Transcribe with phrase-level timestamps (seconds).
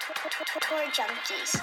[0.00, 1.58] Tour junkies.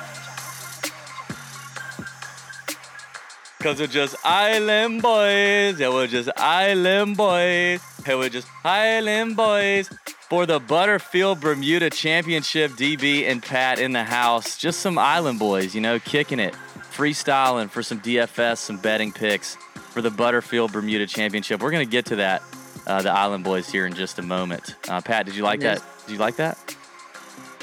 [3.61, 5.79] Cause we're just island boys.
[5.79, 7.82] Yeah, we're just island boys.
[8.05, 9.89] Hey, we're just island boys.
[10.29, 14.57] For the Butterfield Bermuda Championship, DB and Pat in the house.
[14.57, 16.54] Just some island boys, you know, kicking it,
[16.91, 19.55] freestyling for some DFS, some betting picks
[19.91, 21.61] for the Butterfield Bermuda Championship.
[21.61, 22.43] We're gonna get to that,
[22.86, 24.75] uh, the Island Boys here in just a moment.
[24.89, 25.79] Uh, Pat, did you like Yes.
[25.79, 26.08] that?
[26.08, 26.58] Did you like that?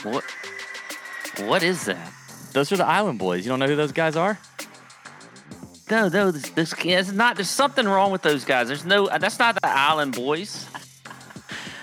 [0.05, 0.25] What?
[1.41, 2.13] What is that?
[2.53, 3.45] Those are the Island Boys.
[3.45, 4.39] You don't know who those guys are?
[5.91, 7.37] No, no, this, this it's not.
[7.37, 8.69] There's something wrong with those guys.
[8.69, 9.09] There's no.
[9.19, 10.67] That's not the Island Boys.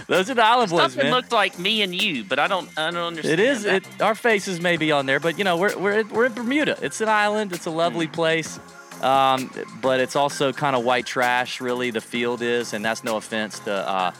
[0.07, 1.11] Those are the Island Boys, Something man.
[1.13, 2.69] looks like me and you, but I don't.
[2.77, 3.39] I don't understand.
[3.39, 3.65] It is.
[3.65, 6.77] It, our faces may be on there, but you know we're we're we're in Bermuda.
[6.81, 7.53] It's an island.
[7.53, 8.13] It's a lovely Mm.
[8.13, 8.59] place,
[9.03, 11.61] um, but it's also kind of white trash.
[11.61, 14.11] Really, the field is, and that's no offense to uh,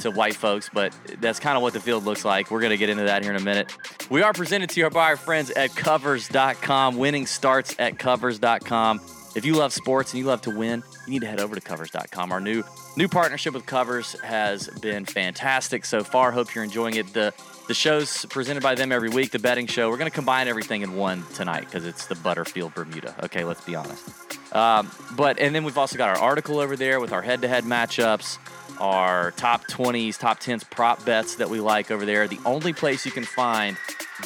[0.00, 2.50] to white folks, but that's kind of what the field looks like.
[2.50, 3.76] We're gonna get into that here in a minute.
[4.10, 6.96] We are presented to you by our friends at Covers.com.
[6.96, 9.00] Winning starts at Covers.com.
[9.34, 11.60] If you love sports and you love to win, you need to head over to
[11.60, 12.32] Covers.com.
[12.32, 12.64] Our new
[12.96, 16.32] new partnership with Covers has been fantastic so far.
[16.32, 17.12] Hope you're enjoying it.
[17.12, 17.32] The
[17.68, 19.30] the show's presented by them every week.
[19.30, 19.90] The betting show.
[19.90, 23.14] We're going to combine everything in one tonight because it's the Butterfield Bermuda.
[23.24, 24.08] Okay, let's be honest.
[24.54, 28.38] Um, but and then we've also got our article over there with our head-to-head matchups,
[28.80, 32.28] our top 20s, top 10s prop bets that we like over there.
[32.28, 33.76] The only place you can find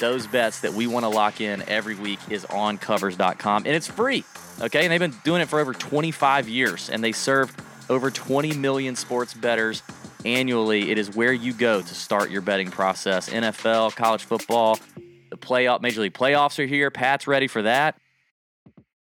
[0.01, 3.87] those bets that we want to lock in every week is on covers.com and it's
[3.87, 4.25] free.
[4.61, 7.55] Okay, and they've been doing it for over 25 years and they serve
[7.91, 9.83] over 20 million sports bettors
[10.25, 10.91] annually.
[10.91, 13.29] It is where you go to start your betting process.
[13.29, 14.79] NFL, college football,
[15.31, 16.91] the playoff, Major League playoffs are here.
[16.91, 17.99] Pat's ready for that.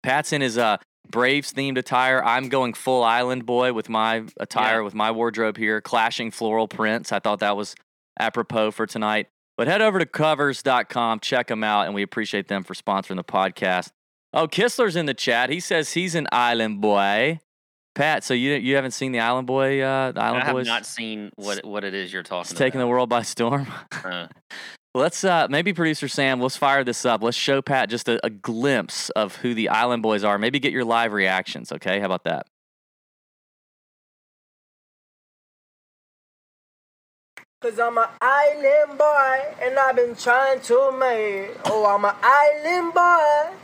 [0.02, 0.78] Pat's in his uh,
[1.12, 2.24] Braves themed attire.
[2.24, 4.80] I'm going full island boy with my attire, Yeah.
[4.84, 7.12] with my wardrobe here, clashing floral prints.
[7.12, 7.76] I thought that was
[8.18, 9.28] apropos for tonight.
[9.56, 13.22] But head over to covers.com, check them out, and we appreciate them for sponsoring the
[13.24, 13.90] podcast.
[14.32, 15.50] Oh, Kistler's in the chat.
[15.50, 17.38] He says he's an island boy.
[17.94, 20.66] Pat, so you you haven't seen the Island Boy, uh, the Island I have Boys?
[20.66, 23.66] not seen what what it is you're talking It's taking the world by storm.
[24.02, 24.28] Uh,
[24.94, 27.22] Let's uh, maybe producer Sam, let's fire this up.
[27.22, 30.38] Let's show Pat just a, a glimpse of who the Island Boys are.
[30.38, 31.72] Maybe get your live reactions.
[31.72, 32.46] Okay, how about that?
[37.62, 41.56] Cause I'm an island boy and I've been trying to make.
[41.66, 43.56] Oh, I'm an island boy.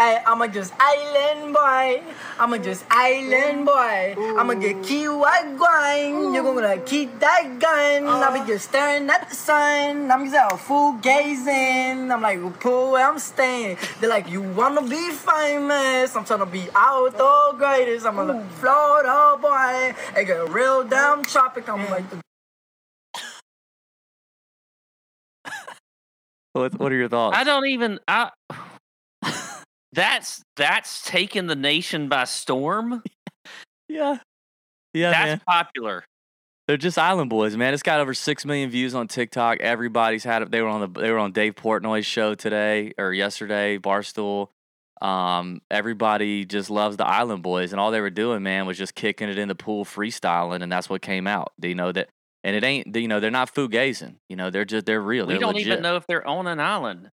[0.00, 2.00] Ay, I'm a just island boy.
[2.38, 4.16] I'm a just island boy.
[4.38, 6.32] I'ma get key white grind.
[6.32, 8.06] You're gonna keep that gun.
[8.08, 10.10] I'll be just staring at the sun.
[10.10, 12.10] I'm just out fool gazing.
[12.10, 13.76] I'm like, pool where I'm staying.
[14.00, 16.16] They're like, you wanna be famous?
[16.16, 18.06] I'm trying to be out all the greatest.
[18.06, 19.92] I'm a Florida boy.
[20.16, 21.68] I get a real damn tropic.
[21.68, 21.90] I'm mm.
[21.90, 22.22] like the
[26.54, 27.36] What, what are your thoughts?
[27.36, 28.00] I don't even.
[28.08, 28.30] I.
[29.92, 33.02] That's that's taken the nation by storm.
[33.88, 34.18] yeah,
[34.94, 35.40] yeah, that's man.
[35.46, 36.04] popular.
[36.68, 37.74] They're just Island Boys, man.
[37.74, 39.58] It's got over six million views on TikTok.
[39.58, 40.52] Everybody's had it.
[40.52, 44.48] They were on the they were on Dave Portnoy's show today or yesterday, Barstool.
[45.02, 48.94] Um, everybody just loves the Island Boys, and all they were doing, man, was just
[48.94, 51.52] kicking it in the pool, freestyling, and that's what came out.
[51.58, 52.08] Do you know that?
[52.44, 54.16] And it ain't, you know, they're not fugazing.
[54.28, 55.26] You know, they're just they're real.
[55.26, 55.72] We they're don't legit.
[55.72, 57.10] even know if they're on an island.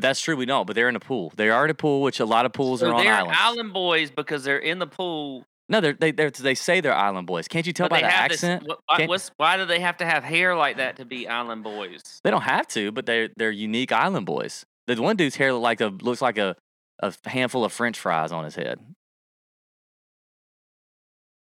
[0.00, 0.36] That's true.
[0.36, 1.32] We don't, but they're in a pool.
[1.36, 3.38] They are in a pool, which a lot of pools So are on they're islands.
[3.40, 5.44] island boys because they're in the pool.
[5.68, 7.46] no, they're, they they're, they say they're Island Boys.
[7.46, 8.64] Can't you tell but by the accent?
[8.66, 11.28] This, wh- Can't- what's, why do they have to have hair like that to be
[11.28, 12.20] island boys?
[12.24, 14.64] They don't have to, but they're they're unique island boys.
[14.86, 16.56] The one dude's hair look like a looks like a,
[17.00, 18.78] a handful of French fries on his head.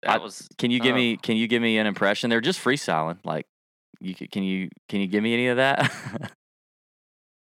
[0.04, 0.48] That I- was.
[0.58, 0.98] Can you give Oh.
[0.98, 2.30] me can you give me an impression?
[2.30, 3.18] They're just freestyling.
[3.24, 3.46] Like
[4.02, 5.92] you can you can you give me any of that?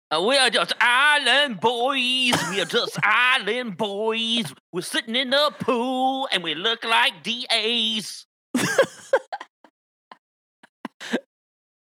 [0.09, 2.33] Uh, we are just island boys.
[2.49, 4.53] We are just island boys.
[4.71, 8.25] We're sitting in the pool and we look like DAs.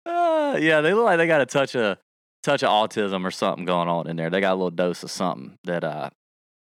[0.06, 1.98] Uh, yeah, they look like they got a touch of
[2.44, 4.30] touch of autism or something going on in there.
[4.30, 6.10] They got a little dose of something that uh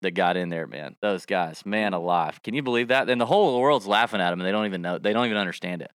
[0.02, 0.96] that got in there, man.
[1.00, 2.42] Those guys, man alive.
[2.42, 3.08] Can you believe that?
[3.08, 5.38] And the whole world's laughing at them and they don't even know they don't even
[5.38, 5.90] understand it.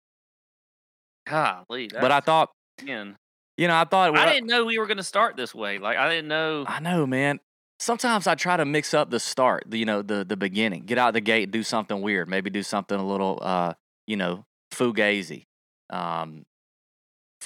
[1.28, 1.88] Golly.
[1.88, 2.50] But I thought,
[2.84, 3.16] man,
[3.56, 5.78] you know, I thought I didn't know we were going to start this way.
[5.78, 6.64] Like, I didn't know.
[6.66, 7.40] I know, man.
[7.78, 10.84] Sometimes I try to mix up the start, you know, the the beginning.
[10.86, 12.28] Get out the gate, do something weird.
[12.28, 13.74] Maybe do something a little, uh,
[14.06, 15.44] you know, fugazi,
[15.90, 16.44] um,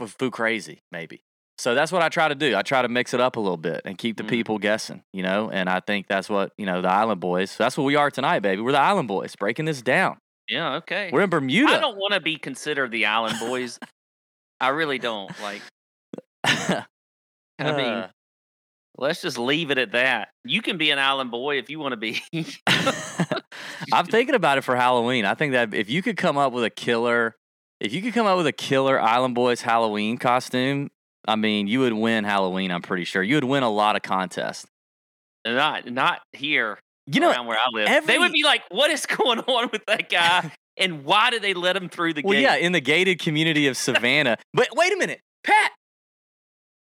[0.01, 1.23] f- foo crazy, maybe.
[1.59, 2.57] So that's what I try to do.
[2.57, 4.29] I try to mix it up a little bit and keep the Mhm.
[4.29, 5.51] people guessing, you know.
[5.51, 7.57] And I think that's what you know, the Island Boys.
[7.57, 8.63] That's what we are tonight, baby.
[8.63, 10.19] We're the Island Boys, breaking this down.
[10.49, 11.11] Yeah, okay.
[11.13, 11.73] We're in Bermuda.
[11.75, 13.79] I don't want to be considered the island boys.
[14.61, 15.31] I really don't.
[15.41, 15.63] Like,
[16.45, 16.87] I
[17.59, 18.09] mean, Uh.
[18.97, 20.29] let's just leave it at that.
[20.45, 22.21] You can be an island boy if you want to be.
[23.93, 25.25] I'm thinking about it for Halloween.
[25.25, 27.37] I think that if you could come up with a killer,
[27.81, 30.91] if you could come up with a killer Island Boys Halloween costume,
[31.27, 32.71] I mean, you would win Halloween.
[32.71, 34.67] I'm pretty sure you would win a lot of contests.
[35.47, 38.07] not not here You know, around where I live.
[38.07, 40.53] they would be like, "What is going on with that guy?
[40.77, 43.67] and why did they let him through the well, gate?" yeah, in the gated community
[43.67, 44.37] of Savannah.
[44.55, 45.73] but wait a minute, Pat.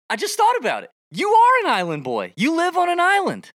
[0.09, 0.89] I just thought about it.
[1.11, 2.33] You are an island boy.
[2.35, 3.51] You live on an island.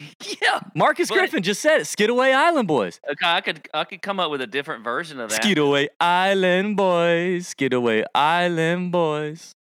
[0.42, 0.60] yeah.
[0.74, 1.86] Marcus But- Griffin just said it.
[1.86, 3.00] Skidaway Island Boys.
[3.10, 5.42] Okay, I could I could come up with a different version of that.
[5.42, 7.48] Skidaway Island Boys.
[7.48, 9.52] Skidaway Island Boys.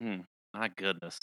[0.00, 1.18] My goodness.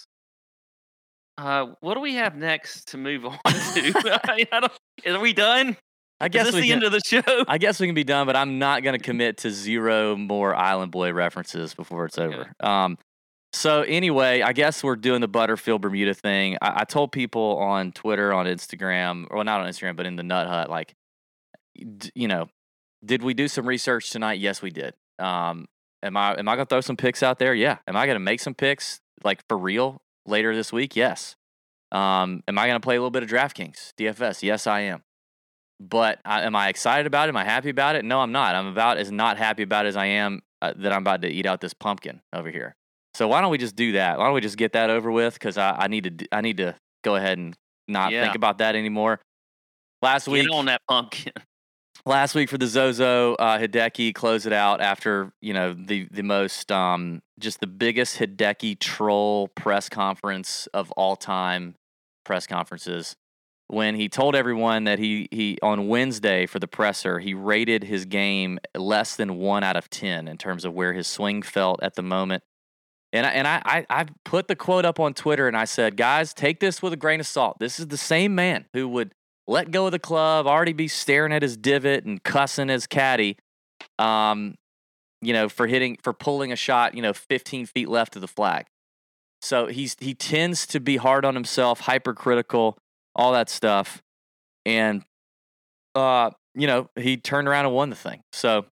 [1.38, 4.20] Uh, what do we have next to move on to?
[4.28, 4.72] I, mean, I don't,
[5.08, 5.78] are we done?
[6.20, 7.22] I Is guess this we the can, end of the show?
[7.48, 10.56] I guess we can be done, but I'm not going to commit to zero more
[10.56, 12.52] Island Boy references before it's over.
[12.60, 12.98] Um,
[13.58, 16.58] so anyway, I guess we're doing the Butterfield Bermuda thing.
[16.62, 20.24] I, I told people on Twitter, on Instagram, well, not on Instagram, but in the
[20.24, 20.94] Nut Hut, like,
[21.76, 22.48] d- you know,
[23.04, 24.40] did we do some research tonight?
[24.40, 24.94] Yes, we did.
[25.20, 25.68] Um,
[26.04, 27.54] am I am I gonna throw some picks out there?
[27.54, 27.78] Yeah.
[27.88, 30.96] Am I gonna make some picks like for real later this week?
[30.96, 31.36] Yes.
[31.92, 34.44] Um, am I gonna play a little bit of DraftKings DFS?
[34.44, 35.04] Yes, I am.
[35.80, 37.30] But I, am I excited about it?
[37.30, 38.04] Am I happy about it?
[38.04, 38.56] No, I'm not.
[38.56, 41.30] I'm about as not happy about it as I am uh, that I'm about to
[41.30, 42.76] eat out this pumpkin over here.
[43.18, 44.20] So why don't we just do that?
[44.20, 45.34] Why don't we just get that over with?
[45.34, 47.56] Because I, I need to I need to go ahead and
[47.88, 48.22] not Yeah.
[48.22, 49.20] think about that anymore.
[50.04, 51.34] Last week, on that pumpkin.
[52.06, 56.22] last week for the Zozo uh, Hideki close it out after you know the the
[56.22, 61.74] most um just the biggest Hideki troll press conference of all time
[62.24, 63.16] press conferences
[63.66, 68.06] when he told everyone that he he on Wednesday for the presser he rated his
[68.06, 71.96] game less than one out of ten in terms of where his swing felt at
[71.96, 72.44] the moment.
[73.14, 75.96] And I, and I, I I put the quote up on Twitter and I said,
[75.96, 77.58] guys, take this with a grain of salt.
[77.60, 79.14] This is the same man who would
[79.48, 83.38] let go of the club, already be staring at his divot and cussing his caddy,
[83.98, 84.56] um,
[85.22, 88.28] you know, for hitting for pulling a shot, you know, 15 feet left of the
[88.28, 88.66] flag.
[89.42, 92.78] So he's he tends to be hard on himself, hypercritical,
[93.16, 94.02] all that stuff,
[94.66, 95.04] and
[95.96, 98.22] uh, you know, he turned around and won the thing.
[98.34, 98.66] So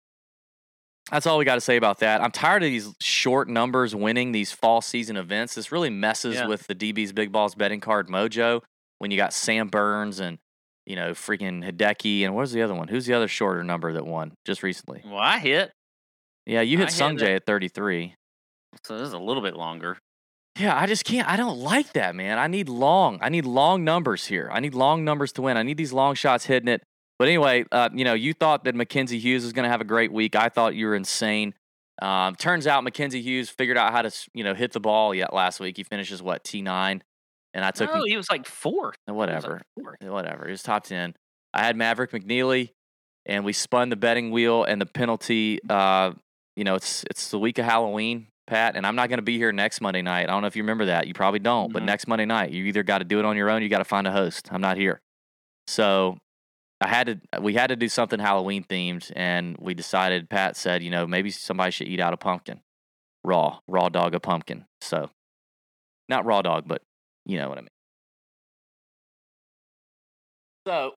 [1.10, 2.20] that's all we got to say about that.
[2.22, 5.54] I'm tired of these short numbers winning these fall season events.
[5.54, 6.46] This really messes Yeah.
[6.46, 8.62] with the DB's Big Balls betting card mojo
[8.98, 10.38] when you got Sam Burns and
[10.86, 12.88] you know freaking Hideki and what was the other one?
[12.88, 15.02] Who's the other shorter number that won just recently?
[15.04, 15.72] Well, I hit,
[16.46, 17.22] Yeah, you hit hit Sung it.
[17.22, 18.14] Jae at 33.
[18.84, 19.98] so this is a little bit longer.
[20.58, 21.28] Yeah, I just can't.
[21.28, 22.38] I don't like that, man.
[22.38, 23.18] I need long.
[23.20, 24.48] I need long numbers here.
[24.52, 25.56] I need long numbers to win.
[25.56, 26.82] I need these long shots hitting it.
[27.18, 29.84] But anyway, uh, you know, you thought that Mackenzie Hughes was going to have a
[29.84, 30.34] great week.
[30.34, 31.54] I thought you were insane.
[32.02, 35.32] Um, turns out Mackenzie Hughes figured out how to, you know, hit the ball yet
[35.32, 35.76] last week.
[35.76, 37.04] He finishes what T nine,
[37.54, 38.96] and I took no, he was like fourth.
[39.06, 39.96] He like, whatever, fourth.
[40.00, 40.44] whatever.
[40.46, 41.14] He was top ten.
[41.52, 42.70] I had Maverick McNealy,
[43.26, 45.60] and we spun the betting wheel and the penalty.
[45.70, 46.14] Uh,
[46.56, 49.38] you know, it's it's the week of Halloween, Pat, and I'm not going to be
[49.38, 50.24] here next Monday night.
[50.24, 51.06] I don't know if you remember that.
[51.06, 51.86] You probably don't, but Mhm.
[51.86, 53.84] next Monday night, you either got to do it on your own, you got to
[53.84, 54.48] find a host.
[54.50, 55.00] I'm not here,
[55.68, 56.18] so
[56.80, 57.40] I had to.
[57.40, 60.28] We had to do something Halloween themed, and we decided.
[60.28, 62.60] Pat said, you know, maybe somebody should eat out a pumpkin,
[63.22, 64.66] raw, raw dog a pumpkin.
[64.80, 65.10] So,
[66.08, 66.82] not raw dog, but
[67.26, 67.68] you know what I mean.
[70.66, 70.94] So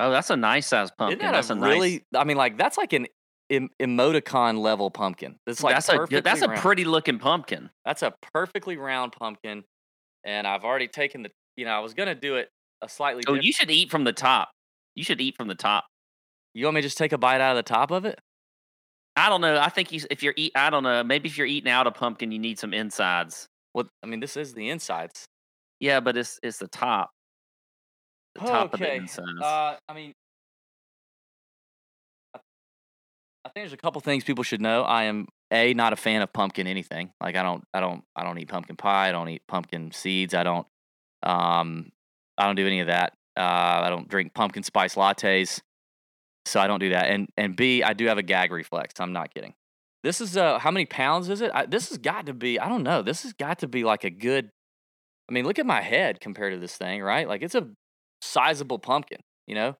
[0.00, 1.18] Oh, that's a nice size pumpkin.
[1.18, 2.02] Isn't that that's a, a, really?
[2.12, 2.22] nice.
[2.22, 3.06] I mean, like that's like an
[3.50, 5.36] em- emoticon level pumpkin.
[5.46, 7.68] It's like that's a perfectly that's a pretty looking pumpkin.
[7.84, 9.62] That's a perfectly round pumpkin,
[10.24, 11.30] and I've already taken the.
[11.56, 12.48] You know, I was gonna do it
[12.82, 13.22] a slightly.
[13.26, 14.50] Oh, diff- you should eat from the top.
[14.94, 15.86] You should eat from the top.
[16.54, 18.18] you want me to just take a bite out of the top of it?
[19.16, 19.58] I don't know.
[19.58, 21.02] I think you, if you're eat, I don't know.
[21.04, 23.46] Maybe if you're eating out a pumpkin, you need some insides.
[23.74, 25.26] Well, I mean, this is the insides.
[25.78, 27.10] Yeah, but it's it's the top.
[28.34, 28.96] The top of the okay.
[28.96, 29.40] insides.
[29.42, 30.12] Uh, I mean,
[32.34, 32.38] I
[33.44, 34.82] I think there's a couple things people should know.
[34.82, 37.12] I am a not a fan of pumpkin anything.
[37.20, 39.08] Like I don't, I don't, I don't eat pumpkin pie.
[39.08, 40.34] I don't eat pumpkin seeds.
[40.34, 40.66] I don't,
[41.22, 41.90] um,
[42.40, 43.12] I don't do any of that.
[43.36, 45.60] Uh, I don't drink pumpkin spice lattes,
[46.46, 47.10] so I don't do that.
[47.10, 48.94] And and B, I do have a gag reflex.
[48.98, 49.54] I'm not kidding.
[50.02, 51.50] This is uh, how many pounds is it?
[51.54, 52.58] I, this has got to be.
[52.58, 53.02] I don't know.
[53.02, 54.50] This has got to be like a good.
[55.28, 57.28] I mean, look at my head compared to this thing, right?
[57.28, 57.68] Like it's a
[58.22, 59.20] sizable pumpkin.
[59.46, 59.76] You know,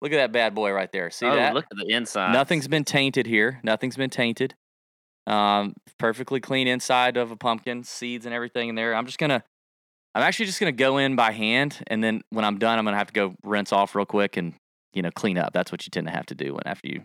[0.00, 1.10] look at that bad boy right there.
[1.10, 1.54] See oh, that?
[1.54, 2.32] look at the inside.
[2.32, 3.60] Nothing's been tainted here.
[3.64, 4.54] Nothing's been tainted.
[5.26, 8.94] Um, perfectly clean inside of a pumpkin, seeds and everything in there.
[8.94, 9.42] I'm just gonna.
[10.14, 12.96] I'm actually just gonna go in by hand, and then when I'm done, I'm gonna
[12.96, 14.54] have to go rinse off real quick and
[14.92, 15.52] you know clean up.
[15.52, 17.02] That's what you tend to have to do when after you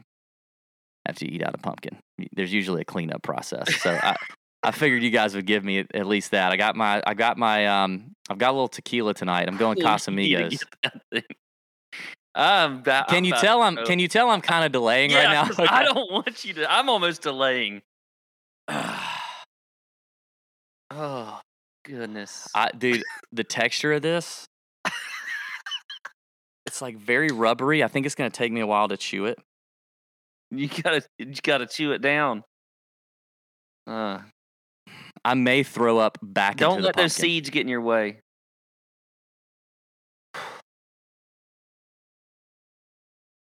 [1.05, 1.97] after you eat out a pumpkin.
[2.33, 3.73] There's usually a cleanup process.
[3.81, 4.15] So I,
[4.63, 6.51] I figured you guys would give me at, least that.
[6.51, 9.47] I got my I got my um I've got a little tequila tonight.
[9.47, 10.63] I'm going You need to Casamigos.
[12.35, 15.31] I'm Can I'm you tell I'm can you tell I'm kind of delaying yeah, right
[15.31, 15.45] now?
[15.47, 16.71] 'cause I don't want you to.
[16.71, 17.81] I'm almost delaying.
[20.91, 21.39] Oh
[21.89, 22.47] goodness.
[22.55, 24.47] I, dude, the texture of this,
[26.65, 27.83] it's like very rubbery.
[27.83, 29.39] I think it's gonna take me a while to chew it.
[30.51, 32.43] You gotta you gotta chew it down.
[33.87, 34.19] Uh,
[35.23, 38.21] I may throw up back don't into the let those seeds get in your way.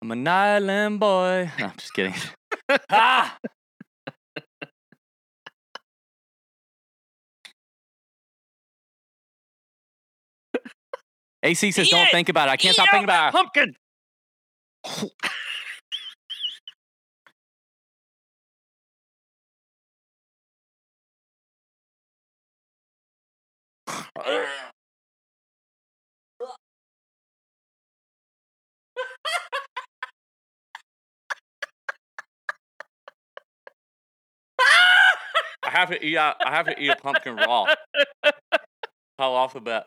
[0.03, 1.51] I'm an island boy.
[1.59, 2.15] No, I'm just kidding.
[2.91, 3.37] ah!
[11.45, 12.53] AC says, "Don't think about it.
[12.53, 13.77] I can't stop thinking about it." pumpkin.
[35.67, 36.17] I have to eat.
[36.17, 37.67] I have to eat a pumpkin raw.
[39.19, 39.87] How off the bat.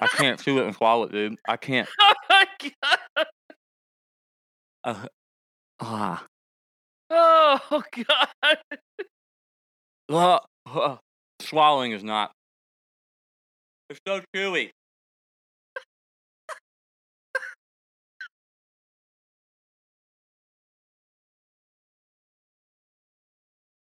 [0.00, 1.38] I can't chew it and swallow it, dude.
[1.48, 1.88] I can't.
[2.00, 3.26] oh my god!
[4.84, 5.06] Uh,
[5.80, 6.24] ah.
[7.10, 8.58] Oh god!
[10.10, 10.96] Uh, uh,
[11.40, 12.32] swallowing is not.
[13.90, 14.70] It's so chewy.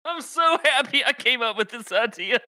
[0.07, 2.39] I'm so happy I came up with this idea.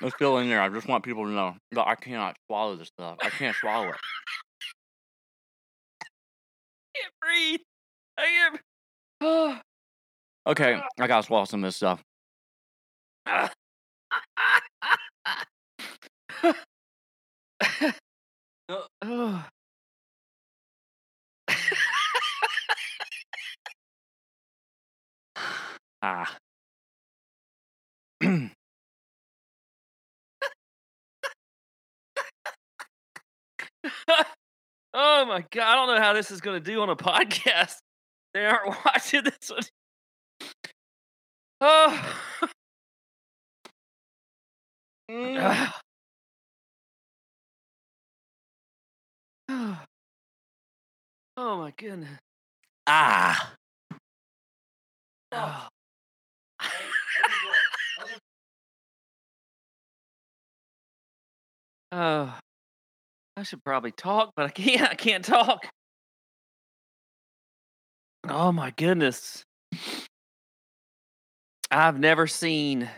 [0.00, 0.60] It's still in there.
[0.60, 3.18] I just want people to know that I cannot swallow this stuff.
[3.22, 3.94] I can't swallow it.
[6.02, 6.06] I
[6.96, 7.60] can't breathe.
[8.18, 8.60] I can't.
[9.20, 9.60] Oh.
[10.48, 12.02] Okay, I gotta swallow some of this stuff.
[19.04, 19.44] Oh.
[26.02, 26.36] Ah.
[34.94, 35.62] oh my god!
[35.62, 37.76] I don't know how this is going to do on a podcast.
[38.34, 39.62] They aren't watching this one.
[41.60, 42.18] Oh.
[45.08, 45.80] Ah.
[51.36, 52.18] oh my goodness.
[52.86, 53.54] ah.
[55.32, 55.71] Oh.
[61.92, 62.34] Oh,
[63.36, 64.90] I should probably talk, but I can't.
[64.90, 65.68] I can't talk.
[68.28, 69.44] Oh my goodness.
[71.70, 72.88] I've never seen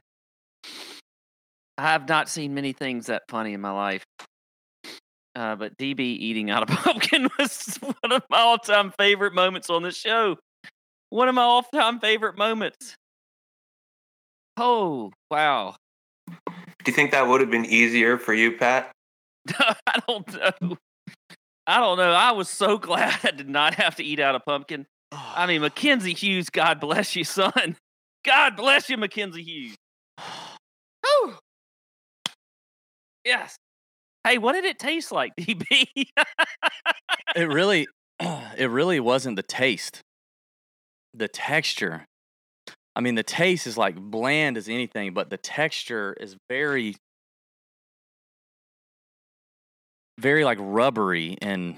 [1.76, 4.04] I have not seen many things that funny in my life.
[5.34, 9.82] Uh, but DB eating out of pumpkin was one of my all-time favorite moments on
[9.82, 10.36] the show.
[11.10, 12.96] One of my all-time favorite moments.
[14.56, 15.74] Oh, wow.
[16.84, 18.92] Do you think that would have been easier for you, Pat?
[19.58, 20.76] I don't know.
[21.66, 22.12] I don't know.
[22.12, 24.86] I was so glad I did not have to eat out a pumpkin.
[25.12, 27.76] I mean, Mackenzie Hughes, God bless you, son.
[28.24, 29.74] God bless you, Mackenzie Hughes.
[31.06, 31.38] oh,
[33.24, 33.56] Yes.
[34.26, 35.86] Hey, what did it taste like, DB?
[37.36, 37.86] it really,
[38.20, 40.00] it really wasn't the taste.
[41.14, 42.04] The texture.
[42.96, 46.94] I mean, the taste is like bland as anything, but the texture is very,
[50.18, 51.76] very like rubbery and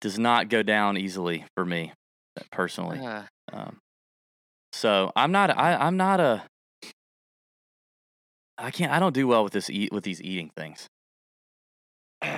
[0.00, 1.92] does not go down easily for me
[2.38, 2.98] uh, personally.
[2.98, 3.78] Uh, Um,
[4.72, 5.56] so I'm not.
[5.56, 6.42] I, I'm not a.
[8.58, 8.92] I can't.
[8.92, 10.86] I don't do well with this eat with these eating things.
[12.22, 12.30] All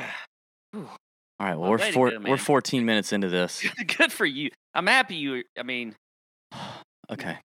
[1.40, 1.54] right.
[1.54, 3.64] Well, Well, we're four, go, we're 14 minutes into this.
[3.98, 4.50] Good for you.
[4.74, 5.42] I'm happy you.
[5.58, 5.94] I mean,
[7.10, 7.36] Okay.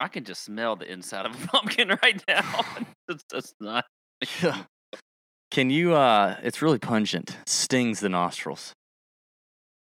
[0.00, 2.64] I can just smell the inside of a pumpkin right now.
[3.08, 3.84] it's just not.
[5.50, 5.94] Can you?
[5.94, 7.36] Uh, it's really pungent.
[7.46, 8.72] Stings the nostrils.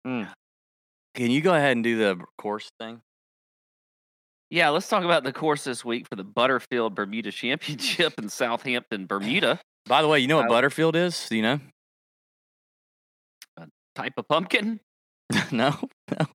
[0.05, 0.29] Mm.
[1.15, 3.01] Can you go ahead and do the course thing?
[4.51, 9.07] Yeah, let's talk about the course this week for the Butterfield Bermuda Championship in Southampton,
[9.07, 9.59] Bermuda.
[9.87, 11.27] By the way, you know what I- Butterfield is?
[11.29, 11.59] Do you know?
[13.95, 14.81] Type of pumpkin.
[15.51, 15.73] no,
[16.11, 16.25] no,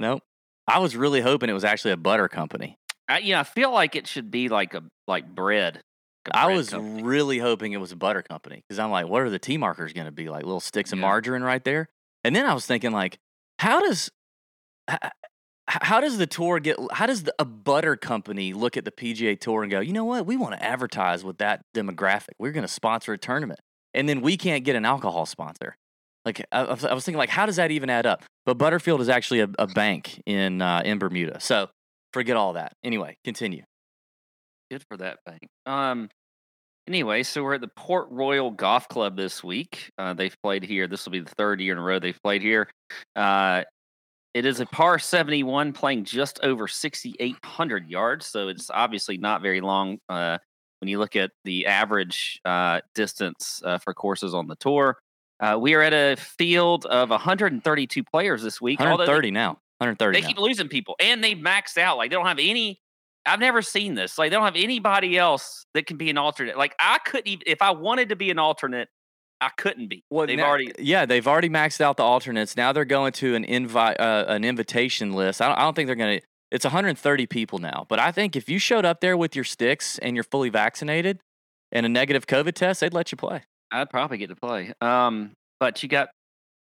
[0.00, 0.20] no.
[0.66, 2.76] I was really hoping it was actually a butter company.
[3.08, 5.82] I, you know, I feel like it should be like a like bread.
[6.26, 7.02] a I bread was company.
[7.02, 9.92] really hoping it was a butter company because I'm like, what are the T markers
[9.92, 10.28] going to be?
[10.30, 11.88] Like little sticks of margarine right there.
[12.24, 13.18] And then I was thinking, like,
[13.58, 14.10] how does
[14.90, 15.10] h- h-
[15.66, 16.76] how does the tour get?
[16.92, 20.04] How does the, a butter company look at the PGA Tour and go, you know
[20.04, 20.24] what?
[20.26, 22.30] We want to advertise with that demographic.
[22.38, 23.60] We're going to sponsor a tournament,
[23.92, 25.76] and then we can't get an alcohol sponsor.
[26.24, 28.24] Like I, I was thinking, like, how does that even add up?
[28.46, 31.68] But Butterfield is actually a, a bank in uh, in Bermuda, so
[32.12, 32.72] forget all that.
[32.82, 33.62] Anyway, continue.
[34.70, 35.48] Good for that bank.
[35.66, 36.08] Um.
[36.86, 39.90] Anyway, so we're at the Port Royal Golf Club this week.
[39.96, 40.86] Uh, they've played here.
[40.86, 42.68] This will be the third year in a row they've played here.
[43.16, 43.62] Uh,
[44.34, 48.26] it is a par 71 playing just over 6,800 yards.
[48.26, 50.36] So it's obviously not very long uh,
[50.80, 54.98] when you look at the average uh, distance uh, for courses on the tour.
[55.40, 58.80] Uh, we are at a field of 132 players this week.
[58.80, 59.58] although they- 130 now.
[59.78, 60.28] 130 they now.
[60.28, 61.96] keep losing people, and they've maxed out.
[61.96, 62.80] Like they don't have any.
[63.26, 64.18] I've never seen this.
[64.18, 66.56] Like they don't have anybody else that can be an alternate.
[66.56, 68.88] Like I couldn't even if I wanted to be an alternate,
[69.40, 70.04] I couldn't be.
[70.10, 70.72] Well, they've now- already.
[70.78, 72.56] yeah, they've already maxed out the alternates.
[72.56, 75.42] Now they're going to an invite, uh, an invitation list.
[75.42, 76.26] I don't, I don't think they're going to.
[76.52, 79.98] It's 130 people now, but I think if you showed up there with your sticks
[79.98, 81.18] and you're fully vaccinated
[81.72, 83.42] and a negative COVID test, they'd let you play.
[83.74, 84.72] I'd probably get to play.
[84.80, 86.08] Um, but you got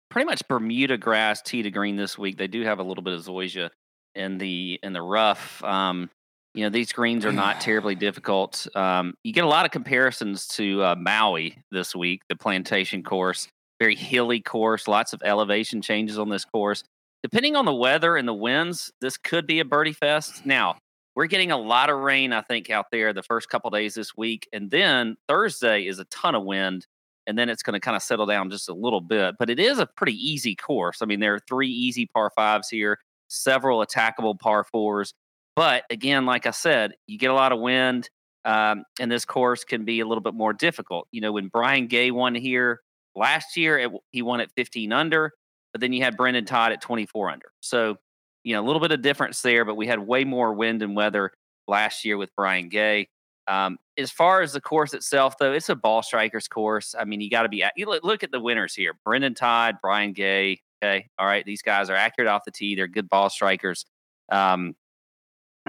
[0.09, 2.37] pretty much Bermuda grass tee to green this week.
[2.37, 3.69] They do have a little bit of zoysia
[4.15, 5.63] in the in the rough.
[5.63, 6.09] Um,
[6.55, 8.67] you know these greens are not terribly difficult.
[8.75, 13.47] Um, you get a lot of comparisons to uh, Maui this week, the plantation course,
[13.79, 16.83] very hilly course, lots of elevation changes on this course.
[17.21, 20.45] Depending on the weather and the winds, this could be a birdie fest.
[20.45, 20.77] Now
[21.15, 24.17] we're getting a lot of rain, I think, out there the first couple days this
[24.17, 26.85] week, and then Thursday is a ton of wind
[27.27, 29.35] and then it's going to kind of settle down just a little bit.
[29.39, 31.01] But it is a pretty easy course.
[31.01, 35.13] I mean, there are three easy par fives here, several attackable par fours.
[35.55, 38.09] But again, like I said, you get a lot of wind,
[38.45, 41.07] um, and this course can be a little bit more difficult.
[41.11, 42.81] You know, when Brian Gay won here
[43.15, 45.31] last year, it, he won at 15 under,
[45.71, 47.45] but then you had Brendan Todd at 24 under.
[47.61, 47.97] So,
[48.43, 50.95] you know, a little bit of difference there, but we had way more wind and
[50.95, 51.31] weather
[51.67, 53.07] last year with Brian Gay.
[53.47, 56.95] Um, as far as the course itself, though, it's a ball strikers course.
[56.97, 57.63] I mean, you got to be.
[57.75, 60.61] You look, look at the winners here: Brendan Todd, Brian Gay.
[60.83, 62.75] Okay, all right, these guys are accurate off the tee.
[62.75, 63.85] They're good ball strikers.
[64.31, 64.75] Um,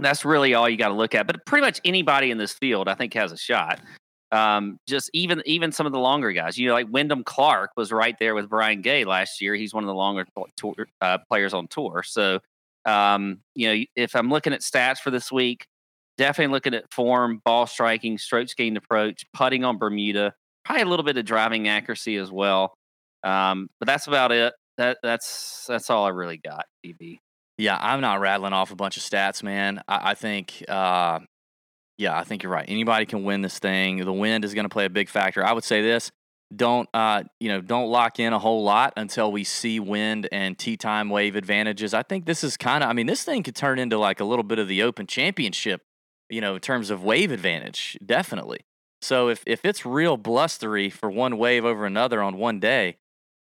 [0.01, 1.27] that's really all you got to look at.
[1.27, 3.81] But pretty much anybody in this field, I think, has a shot.
[4.33, 7.93] Um, just even even some of the longer guys, you know, like Wyndham Clark was
[7.93, 9.55] right there with Brian Gay last year.
[9.55, 12.03] He's one of the longer tour, uh, players on tour.
[12.05, 12.41] So,
[12.85, 15.69] um, you know, if I'm looking at stats for this week,
[16.19, 21.05] definitely looking at form, ball striking, strokes gained approach, putting on Bermuda, probably a little
[21.05, 22.75] bit of driving accuracy as well.
[23.23, 24.53] Um, but that's about it.
[24.77, 26.67] That that's that's all I really got.
[26.85, 27.19] DB.
[27.57, 29.81] Yeah, I'm not rattling off a bunch of stats, man.
[29.87, 31.21] I, I think, uh,
[31.97, 32.65] yeah, I think you're right.
[32.67, 33.99] Anybody can win this thing.
[33.99, 35.45] The wind is going to play a big factor.
[35.45, 36.11] I would say this:
[36.55, 40.59] don't, uh, you know, don't lock in a whole lot until we see wind and
[40.59, 41.95] tee time wave advantages.
[41.95, 44.25] I think this is kind of, I mean, this thing could turn into like a
[44.25, 45.83] little bit of the Open Championship,
[46.29, 48.61] you know, in terms of wave advantage, definitely.
[49.03, 52.97] So if if it's real blustery for one wave over another on one day,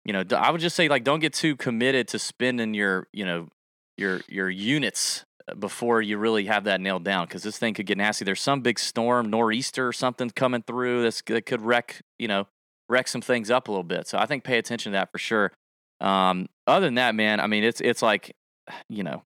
[0.05, 3.25] you know, I would just say like don't get too committed to spending your, you
[3.25, 3.49] know,
[3.97, 7.87] your your units uh, before you really have that nailed down because this thing could
[7.87, 8.25] get nasty.
[8.25, 12.47] There's some big storm, nor'easter or something coming through that's, that could wreck, you know,
[12.89, 14.09] wreck some things up a little bit.
[14.09, 15.53] So I think pay attention to that for sure.
[16.01, 18.35] Um, other than that, man, I mean, it's it's like,
[18.89, 19.23] you know,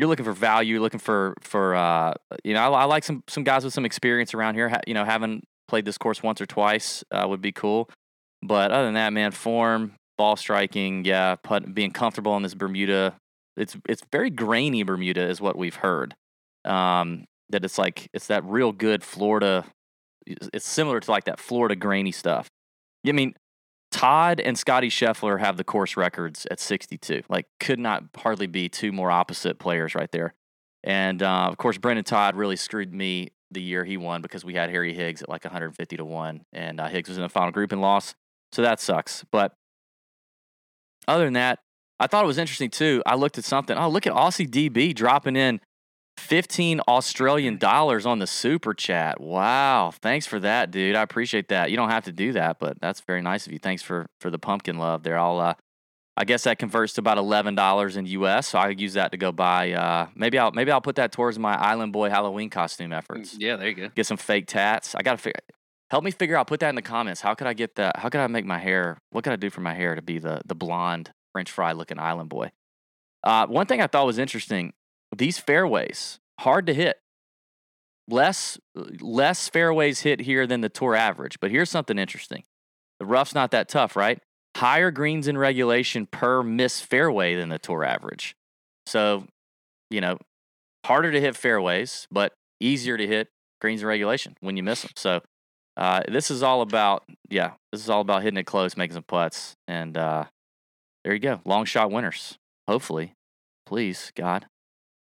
[0.00, 3.22] you're looking for value, you're looking for for uh, you know, I, I like some
[3.28, 4.68] some guys with some experience around here.
[4.68, 7.88] Ha, you know, having played this course once or twice uh, would be cool.
[8.42, 13.16] But other than that, man, form, ball striking, yeah, put, being comfortable in this Bermuda.
[13.56, 16.14] It's it's very grainy Bermuda, is what we've heard.
[16.64, 19.64] Um, that it's like it's that real good Florida.
[20.26, 22.48] It's similar to like that Florida grainy stuff.
[23.06, 23.34] I mean,
[23.90, 27.22] Todd and Scotty Scheffler have the course records at 62.
[27.28, 30.34] Like, could not hardly be two more opposite players right there.
[30.84, 34.54] And uh, of course, Brendan Todd really screwed me the year he won because we
[34.54, 37.50] had Harry Higgs at like 150 to one, and uh, Higgs was in the final
[37.50, 38.14] group and lost.
[38.52, 39.24] So that sucks.
[39.30, 39.54] But
[41.06, 41.60] other than that,
[42.00, 43.02] I thought it was interesting too.
[43.06, 43.76] I looked at something.
[43.76, 45.60] Oh, look at Aussie DB dropping in
[46.18, 49.20] 15 Australian dollars on the super chat.
[49.20, 49.92] Wow.
[50.02, 50.96] Thanks for that, dude.
[50.96, 51.70] I appreciate that.
[51.70, 53.58] You don't have to do that, but that's very nice of you.
[53.58, 55.18] Thanks for for the pumpkin love there.
[55.18, 55.54] I'll uh
[56.16, 58.48] I guess that converts to about eleven dollars in US.
[58.48, 61.12] So I could use that to go buy uh maybe I'll maybe I'll put that
[61.12, 63.36] towards my Island Boy Halloween costume efforts.
[63.38, 63.88] Yeah, there you go.
[63.94, 64.94] Get some fake tats.
[64.94, 65.40] I gotta figure
[65.90, 67.20] help me figure out, put that in the comments.
[67.20, 67.98] How could I get that?
[67.98, 68.98] How could I make my hair?
[69.10, 71.98] What could I do for my hair to be the the blonde French fry looking
[71.98, 72.50] Island Boy?
[73.24, 74.72] Uh, one thing I thought was interesting:
[75.16, 76.98] these fairways hard to hit.
[78.08, 78.58] less
[79.00, 81.38] less fairways hit here than the tour average.
[81.40, 82.44] But here's something interesting:
[82.98, 84.18] the rough's not that tough, right?
[84.56, 88.34] Higher greens in regulation per miss fairway than the tour average.
[88.86, 89.26] So,
[89.90, 90.18] you know,
[90.84, 93.28] harder to hit fairways, but easier to hit
[93.60, 94.90] greens in regulation when you miss them.
[94.96, 95.20] So,
[95.76, 99.04] uh, this is all about yeah, this is all about hitting it close, making some
[99.04, 100.24] putts, and uh,
[101.04, 102.38] there you go, long shot winners.
[102.66, 103.14] Hopefully,
[103.66, 104.46] please God.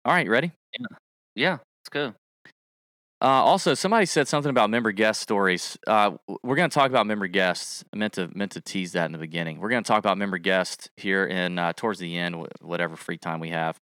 [0.04, 0.52] All right, ready?
[0.78, 0.86] Yeah,
[1.34, 2.14] yeah let's go.
[3.22, 5.78] Uh, also, somebody said something about member guest stories.
[5.86, 6.10] Uh,
[6.42, 7.82] we're going to talk about member guests.
[7.94, 9.60] I meant to meant to tease that in the beginning.
[9.60, 13.16] We're going to talk about member guests here in uh, towards the end, whatever free
[13.16, 13.78] time we have.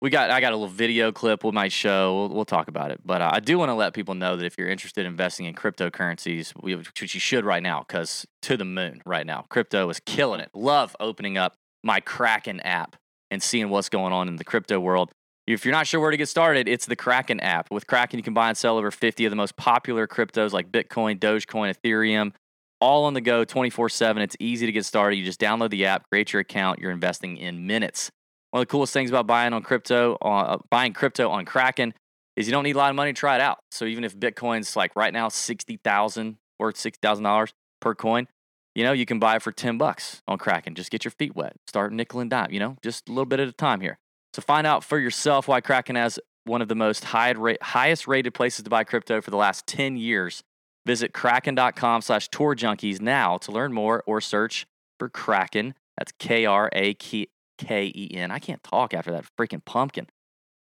[0.00, 2.16] We got I got a little video clip we might show.
[2.16, 3.00] We'll, we'll talk about it.
[3.04, 5.44] But uh, I do want to let people know that if you're interested in investing
[5.44, 9.90] in cryptocurrencies, we, which you should right now, because to the moon right now, crypto
[9.90, 10.48] is killing it.
[10.54, 12.96] Love opening up my Kraken app
[13.30, 15.10] and seeing what's going on in the crypto world.
[15.46, 17.70] If you're not sure where to get started, it's the Kraken app.
[17.70, 20.70] With Kraken, you can buy and sell over 50 of the most popular cryptos like
[20.70, 22.32] Bitcoin, Dogecoin, Ethereum,
[22.80, 24.22] all on the go 24 7.
[24.22, 25.16] It's easy to get started.
[25.16, 28.10] You just download the app, create your account, you're investing in minutes.
[28.50, 31.94] One of the coolest things about buying on crypto, uh, buying crypto on Kraken,
[32.36, 33.58] is you don't need a lot of money to try it out.
[33.70, 38.26] So even if Bitcoin's like right now 60,000 worth $60,000 per coin,
[38.74, 40.74] you know, you can buy it for 10 bucks on Kraken.
[40.74, 41.56] Just get your feet wet.
[41.66, 43.98] Start nickel and dime, you know, just a little bit at a time here.
[44.34, 48.06] So find out for yourself why Kraken has one of the most high rate, highest
[48.06, 50.42] rated places to buy crypto for the last 10 years.
[50.86, 54.66] Visit kraken.com slash tour junkies now to learn more or search
[54.98, 55.74] for Kraken.
[55.96, 57.26] That's K R A K
[57.58, 58.30] E N.
[58.30, 60.06] I can't talk after that freaking pumpkin.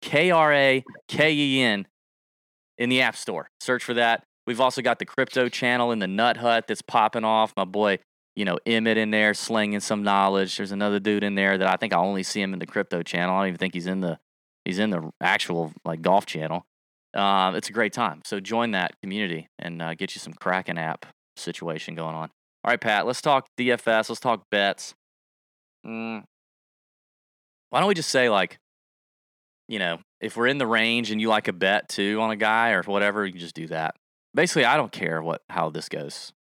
[0.03, 1.87] K R A K E N
[2.79, 3.51] in the App Store.
[3.61, 4.25] Search for that.
[4.47, 7.53] We've also got the crypto channel in the Nut Hut that's popping off.
[7.57, 7.99] My boy,
[8.37, 10.57] you know, Emmett in there slinging some knowledge.
[10.57, 13.03] There's another dude in there that I think I only see him in the crypto
[13.03, 13.35] channel.
[13.35, 14.19] I don't even think he's in the
[14.65, 16.65] he's in the actual like golf channel.
[17.15, 18.21] Uh, it's a great time.
[18.25, 21.07] So join that community and uh, get you some Kraken app
[21.37, 22.31] situation going on.
[22.63, 23.07] All right, Pat.
[23.07, 24.09] Let's talk DFS.
[24.09, 24.95] Let's talk bets.
[25.87, 26.25] Mm.
[27.71, 28.59] Why don't we just say like,
[29.69, 32.37] you know, if we're in the range and you like a bet too on a
[32.37, 33.95] guy or whatever, you can just do that.
[34.37, 36.33] Basically, I don't care what how this goes.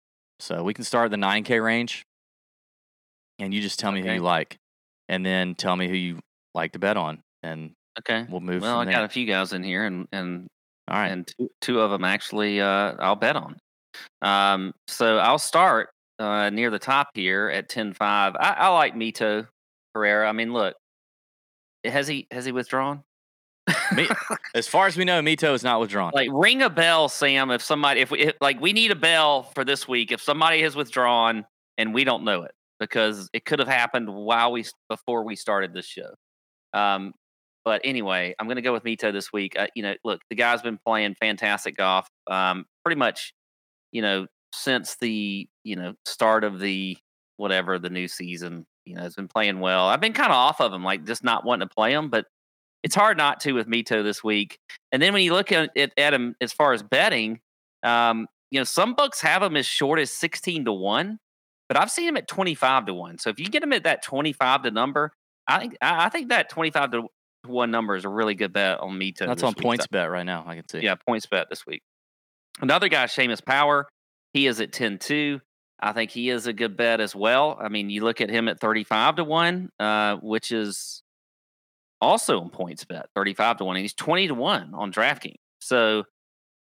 [0.41, 2.03] So we can start the 9K range,
[3.39, 4.57] and you just tell me who you like,
[5.07, 6.19] and then tell me who you
[6.53, 8.25] like to bet on, and Okay.
[8.29, 8.61] we'll move.
[8.61, 10.47] Well, I from got a few guys in here, and and
[10.89, 11.07] All right.
[11.09, 13.57] and two, two of them actually uh, I'll bet on.
[14.21, 17.95] Um, so I'll start uh, near the top here at 10-5.
[18.01, 19.47] I, I like Mito
[19.93, 20.27] Pereira.
[20.27, 20.75] I mean, look,
[21.85, 23.04] has he has he withdrawn?
[23.95, 24.07] Me-
[24.55, 26.11] as far as we know, Mito is not withdrawn.
[26.13, 27.51] like ring a bell, Sam.
[27.51, 30.11] If somebody, if we if, like, we need a bell for this week.
[30.11, 31.45] If somebody has withdrawn
[31.77, 35.73] and we don't know it, because it could have happened while we before we started
[35.73, 36.13] this show.
[36.73, 37.13] Um,
[37.63, 39.57] but anyway, I'm going to go with Mito this week.
[39.57, 42.07] Uh, you know, look, the guy's been playing fantastic golf.
[42.29, 43.33] Um, pretty much,
[43.91, 46.97] you know, since the you know start of the
[47.37, 48.65] whatever the new season.
[48.85, 49.87] You know, has been playing well.
[49.87, 52.27] I've been kind of off of him, like just not wanting to play him, but
[52.85, 54.59] it's hard not to with Mito this week.
[54.91, 57.39] And then when you look at, at, at him as far as betting,
[57.81, 61.17] um, you know, some books have him as short as 16 to 1,
[61.67, 63.17] but I've seen him at 25 to 1.
[63.17, 65.11] So if you get him at that 25 to number,
[65.47, 67.03] I think I think that 25 to
[67.47, 69.25] 1 number is a really good bet on Mito.
[69.25, 69.63] That's on week.
[69.63, 70.43] points bet right now.
[70.45, 70.81] I can see.
[70.81, 71.81] Yeah, PointsBet this week.
[72.61, 73.87] Another guy, Seamus Power,
[74.31, 75.41] he is at 10 2.
[75.79, 77.57] I think he is a good bet as well.
[77.59, 81.01] I mean, you look at him at 35 to 1, uh, which is
[82.01, 83.75] also on PointsBet, 35 to 1.
[83.75, 85.35] And he's 20 to 1 on DraftKings.
[85.59, 86.03] So,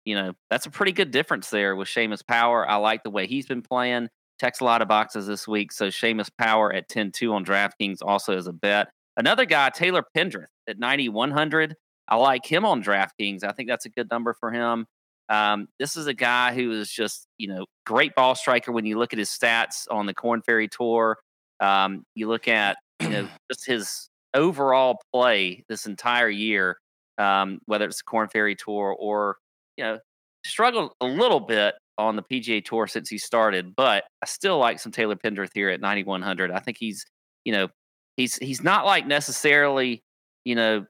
[0.05, 2.69] you know, that's a pretty good difference there with Seamus Power.
[2.69, 4.09] I like the way he's been playing.
[4.39, 5.71] Checks a lot of boxes this week.
[5.71, 8.89] So, Seamus Power at 10 2 on DraftKings also as a bet.
[9.15, 11.75] Another guy, Taylor Pendrith at 9,100.
[12.07, 13.43] I like him on DraftKings.
[13.43, 14.87] I think that's a good number for him.
[15.29, 18.97] Um, this is a guy who is just, you know, great ball striker when you
[18.97, 21.17] look at his stats on the Corn Ferry Tour.
[21.59, 26.77] Um, you look at, you know, just his overall play this entire year,
[27.17, 29.37] um, whether it's the Corn Ferry Tour or,
[29.77, 29.99] you know,
[30.45, 34.79] struggled a little bit on the PGA Tour since he started, but I still like
[34.79, 36.51] some Taylor Pendrith here at 9,100.
[36.51, 37.05] I think he's,
[37.45, 37.67] you know,
[38.17, 40.01] he's he's not like necessarily,
[40.43, 40.85] you know,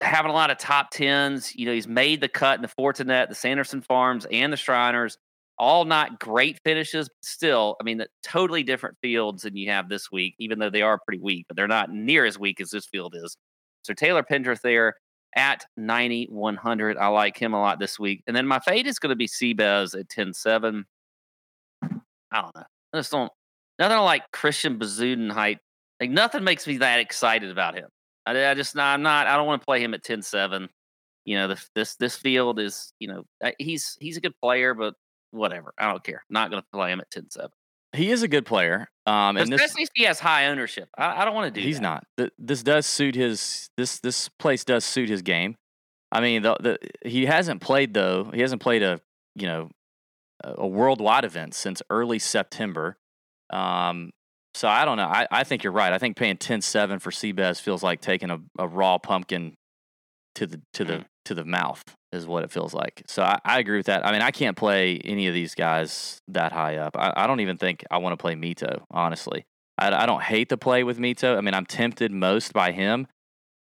[0.00, 1.54] having a lot of top tens.
[1.54, 5.18] You know, he's made the cut in the Fortinet, the Sanderson Farms, and the Shriners.
[5.58, 10.34] All not great finishes, still, I mean, totally different fields than you have this week,
[10.38, 13.14] even though they are pretty weak, but they're not near as weak as this field
[13.16, 13.36] is.
[13.82, 14.94] So Taylor Pendrith there
[15.36, 16.96] at 9,100.
[16.96, 18.22] I like him a lot this week.
[18.26, 20.84] And then my fade is going to be Seabez at 10,7.
[21.82, 22.62] I don't know.
[22.92, 23.32] I just don't,
[23.78, 25.58] nothing like Christiaan Bezuidenhout.
[26.00, 27.88] Like nothing makes me that excited about him.
[28.26, 30.68] I, I just, I'm not, I don't want to play him at 10 7.
[31.28, 33.22] You know, the, this this field is you know
[33.58, 34.94] he's he's a good player, but
[35.30, 35.72] whatever.
[35.78, 36.22] I don't care.
[36.30, 37.48] Not going to play him at 10-7.
[37.94, 38.88] He is a good player.
[39.06, 40.88] Um, and this, Especially if he has high ownership.
[40.96, 41.66] I, I don't want to do.
[41.66, 41.82] he's that.
[41.82, 42.04] not.
[42.18, 43.70] Th- This does suit his.
[43.78, 45.56] This this place does suit his game.
[46.12, 48.30] I mean, the, the he hasn't played though.
[48.34, 49.00] He hasn't played a
[49.34, 49.70] you know
[50.44, 52.98] a worldwide event since early September.
[53.50, 54.10] Um,
[54.54, 55.06] so I don't know.
[55.08, 55.92] I, I think you're right.
[55.92, 59.54] I think paying 10-7 for Seabass feels like taking a, a raw pumpkin
[60.34, 63.02] to the to the to the mouth is what it feels like.
[63.06, 64.06] So I, I agree with that.
[64.06, 66.96] I mean, I can't play any of these guys that high up.
[66.96, 69.44] I, I don't even think I want to play Mito, honestly.
[69.76, 71.36] I, I don't hate to play with Mito.
[71.36, 73.08] I mean, I'm tempted most by him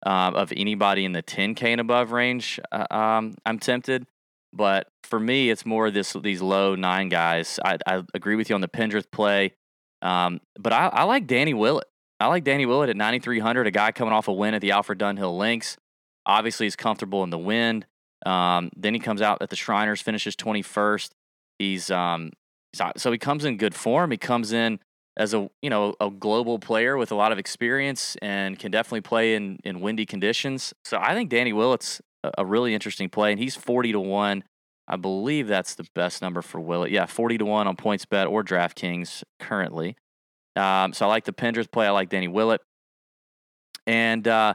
[0.06, 2.60] um, of anybody in the 10K and above range.
[2.72, 4.08] Uh, um, I'm tempted.
[4.54, 7.60] But for me, it's more this these low nine guys.
[7.64, 9.54] I, I agree with you on the Pendrith play.
[10.02, 11.88] Um, but I, I like Danny Willett.
[12.20, 14.98] I like Danny Willett at 9,300, a guy coming off a win at the Alfred
[15.00, 15.78] Dunhill Links.
[16.28, 17.86] Obviously, he's comfortable in the wind.
[18.26, 21.12] Um, then he comes out at the Shriners, finishes 21st.
[21.58, 22.32] He's um,
[22.76, 24.12] so, he comes in good form.
[24.12, 24.80] He comes in
[25.16, 29.02] as a you know a global player with a lot of experience and can definitely
[29.02, 30.74] play in in windy conditions.
[30.84, 32.02] So I think Danny Willett's
[32.38, 34.44] a, really interesting play, and he's 40 to one.
[34.88, 36.92] I believe that's the best number for Willett.
[36.92, 39.98] Yeah, 40 to 1 on PointsBet or DraftKings currently.
[40.56, 41.86] Um, so I like the Pendrith play.
[41.86, 42.62] I like Danny Willett.
[43.86, 44.54] And uh,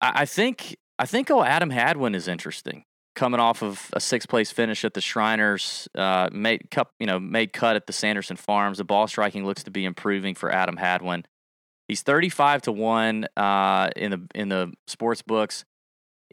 [0.00, 2.84] I, I think I think oh Adam Hadwin is interesting.
[3.14, 7.20] Coming off of a sixth place finish at the Shriners, uh, made cup, you know,
[7.20, 8.78] made cut at the Sanderson Farms.
[8.78, 11.26] The ball striking looks to be improving for Adam Hadwin.
[11.88, 15.64] He's thirty five to one uh, in the in the sports books,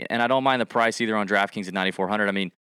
[0.10, 2.30] and I don't mind the price either on DraftKings at ninety four hundred.
[2.30, 2.54] I mean,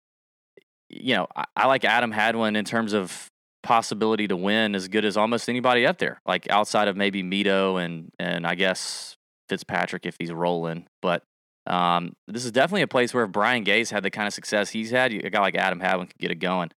[0.88, 3.30] you know, I, I like Adam Hadwin in terms of
[3.62, 7.80] possibility to win as good as almost anybody up there, like outside of maybe Mito
[7.80, 9.16] and and I guess
[9.48, 10.88] Fitzpatrick if he's rolling.
[11.02, 11.22] But
[11.68, 14.70] um, this is definitely a place where if Brian Gay's had the kind of success
[14.70, 16.70] he's had, a guy like Adam Hadwin could get it going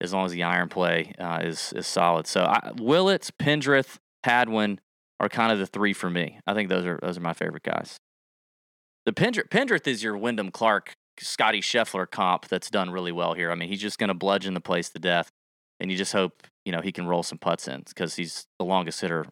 [0.00, 2.26] as long as the iron play uh, is is solid.
[2.26, 4.80] So I, Willits, Pendrith, Hadwin
[5.18, 6.38] are kind of the three for me.
[6.46, 7.98] I think those are those are my favorite guys.
[9.06, 13.50] The Pendrith, Pendrith is your Wyndham Clark, Scotty Scheffler comp that's done really well here.
[13.50, 15.30] I mean, he's just going to bludgeon the place to death,
[15.80, 18.64] and you just hope you know he can roll some putts in because he's the
[18.64, 19.26] longest hitter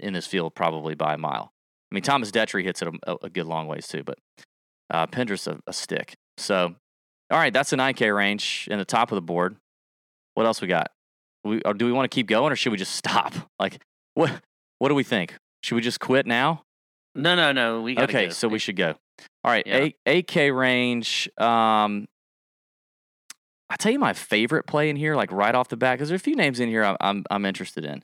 [0.00, 1.51] in this field probably by a mile.
[1.92, 4.18] I mean, Thomas Detry hits it a, a good long ways too, but
[4.88, 6.14] uh, Pendrith's a, a stick.
[6.38, 6.74] So,
[7.30, 9.56] all right, that's a 9K range in the top of the board.
[10.32, 10.90] What else we got?
[11.44, 13.34] We, or do we want to keep going or should we just stop?
[13.60, 13.78] Like,
[14.14, 14.32] what
[14.78, 15.34] what do we think?
[15.62, 16.62] Should we just quit now?
[17.14, 17.82] No, no, no.
[17.82, 18.32] We Okay, go.
[18.32, 18.94] so we should go.
[19.44, 19.88] All right, Yeah.
[20.06, 21.28] A, AK range.
[21.36, 22.06] Um,
[23.68, 26.14] I tell you my favorite play in here, like right off the bat, because there
[26.14, 28.02] are a few names in here I'm, I'm I'm interested in.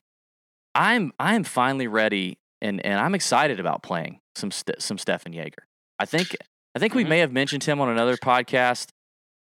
[0.74, 5.64] I'm I'm finally ready and and I'm excited about playing some St- some Stefan Jaeger.
[5.98, 6.36] I think
[6.74, 7.08] I think we Mhm.
[7.08, 8.88] may have mentioned him on another podcast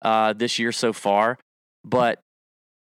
[0.02, 1.38] uh, this year so far,
[1.84, 2.20] but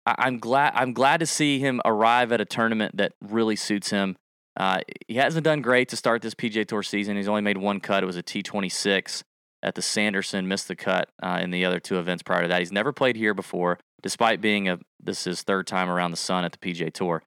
[0.06, 3.90] I, I'm glad I'm glad to see him arrive at a tournament that really suits
[3.90, 4.18] him.
[4.58, 7.18] Uh, he hasn't done great to start this PGA Tour season.
[7.18, 8.04] He's only made one cut.
[8.04, 9.24] It was a T26
[9.64, 10.48] at the Sanderson.
[10.48, 12.60] Missed the cut uh, in the other two events prior to that.
[12.60, 16.18] He's never played here before, despite being a this is his third time around the
[16.18, 17.22] sun at the PGA Tour.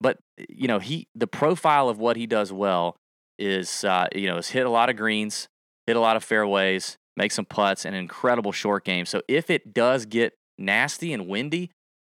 [0.00, 2.96] But you know, he the profile of what he does well
[3.38, 5.48] is uh, you know is hit a lot of greens,
[5.86, 9.06] hit a lot of fairways, make some putts, and an incredible short game.
[9.06, 11.70] So if it does get nasty and windy,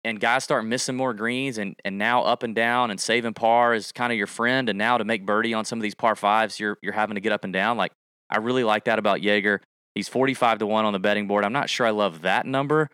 [0.06, 3.74] and guys start missing more greens and, and now up and down and saving par
[3.74, 6.16] is kind of your friend and now to make birdie on some of these par
[6.16, 7.92] fives you're you're having to get up and down like
[8.30, 9.62] I really like that about Jaeger
[9.96, 12.90] he's 45 to 1 on the betting board I'm not sure I love that number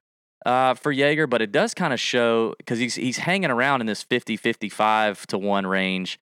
[0.46, 3.88] uh, for Jaeger but it does kind of show cuz he's he's hanging around in
[3.88, 6.20] this 50 55 to 1 range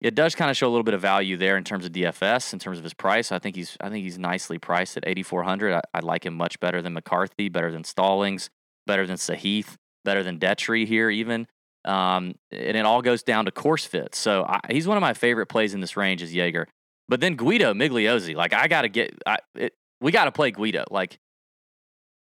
[0.00, 2.52] it does kind of show a little bit of value there in terms of DFS
[2.52, 5.74] in terms of his price I think he's I think he's nicely priced at 8400
[5.74, 8.50] I, I like him much better than McCarthy better than Stallings
[8.86, 11.46] better than Sahith better than Detry here, even.
[11.84, 14.14] Um, and it all goes down to course fit.
[14.14, 16.68] So I, he's one of my favorite plays in this range is Jaeger.
[17.08, 20.50] But then Guido Migliozzi, like I got to get, I, it, we got to play
[20.50, 20.84] Guido.
[20.90, 21.18] Like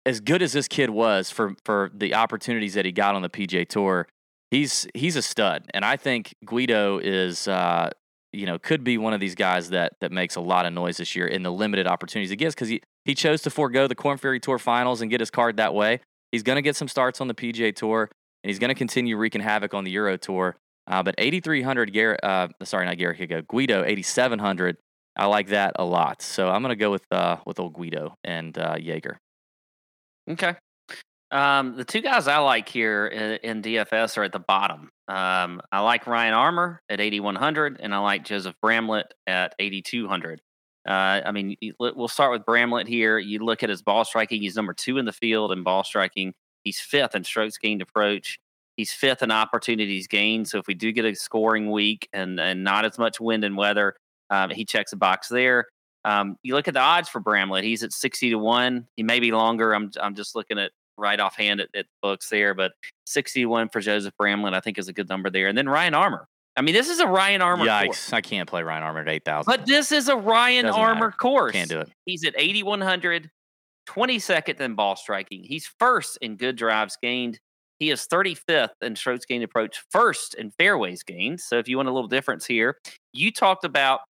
[0.07, 3.29] as good as this kid was for for the opportunities that he got on the
[3.29, 4.07] PGA Tour,
[4.51, 5.65] he's he's a stud.
[5.75, 7.91] And I think Guido is, uh,
[8.33, 10.97] you know, could be one of these guys that that makes a lot of noise
[10.97, 13.95] this year in the limited opportunities he gets because he he chose to forego the
[13.95, 16.01] Corn Ferry Tour Finals and get his card that way.
[16.33, 18.09] He's going to get some starts on the PGA Tour,
[18.43, 20.57] and he's going to continue wreaking havoc on the Euro Tour.
[20.87, 24.77] Uh, but 8,300, Garrett, uh, sorry, not Garrett Higo, Guido, 8,700.
[25.17, 26.23] I like that a lot.
[26.23, 29.19] So I'm going to go with uh, with old Guido and uh, Jaeger.
[30.29, 30.55] Okay.
[31.31, 34.91] Um, the two guys I like here in, in DFS are at the bottom.
[35.07, 40.41] Um, I like Ryan Armour at 8,100, and I like Joseph Bramlett at 8,200.
[40.89, 43.19] Uh, I mean, we'll start with Bramlett here.
[43.19, 46.33] You look at his ball striking; he's number two in the field in ball striking.
[46.65, 48.39] He's fifth in strokes gained approach.
[48.77, 50.49] He's fifth in opportunities gained.
[50.49, 53.59] So if we do get a scoring week and and not as much wind and
[53.59, 53.95] weather,
[54.31, 55.67] um, he checks a box there.
[56.05, 58.87] Um, you look at the odds for Bramlett; he's at sixty to one.
[58.97, 59.75] He may be longer.
[59.75, 62.73] I'm I'm just looking at right offhand at, at books there, but
[63.07, 65.49] sixty one for Joseph Bramlett, I think, is a good number there.
[65.49, 66.27] And then Ryan Armour.
[66.57, 67.65] I mean, this is a Ryan Armour.
[67.65, 67.85] Yikes!
[67.87, 68.13] course.
[68.13, 69.51] I can't play Ryan Armour at eight thousand.
[69.51, 71.17] But this is a Ryan Doesn't Armour matter.
[71.19, 71.53] course.
[71.53, 71.91] can't do it.
[72.07, 73.31] He's at 8,100,
[73.89, 75.43] 22nd in ball striking.
[75.45, 77.39] He's first in good drives gained.
[77.79, 81.41] He is 35th in strokes gained approach, first in fairways gained.
[81.41, 82.77] So if you want a little difference here,
[83.13, 84.01] you talked about,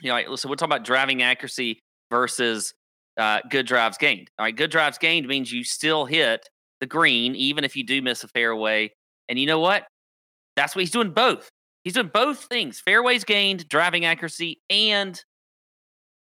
[0.00, 1.80] you know, like, listen, we're talking about driving accuracy
[2.10, 2.72] versus
[3.18, 4.30] uh, good drives gained.
[4.38, 6.48] All right, good drives gained means you still hit
[6.80, 8.92] the green, even if you do miss a fairway.
[9.28, 9.84] And you know what?
[10.56, 11.48] That's what he's doing both.
[11.84, 15.20] He's doing both things fairways gained, driving accuracy, and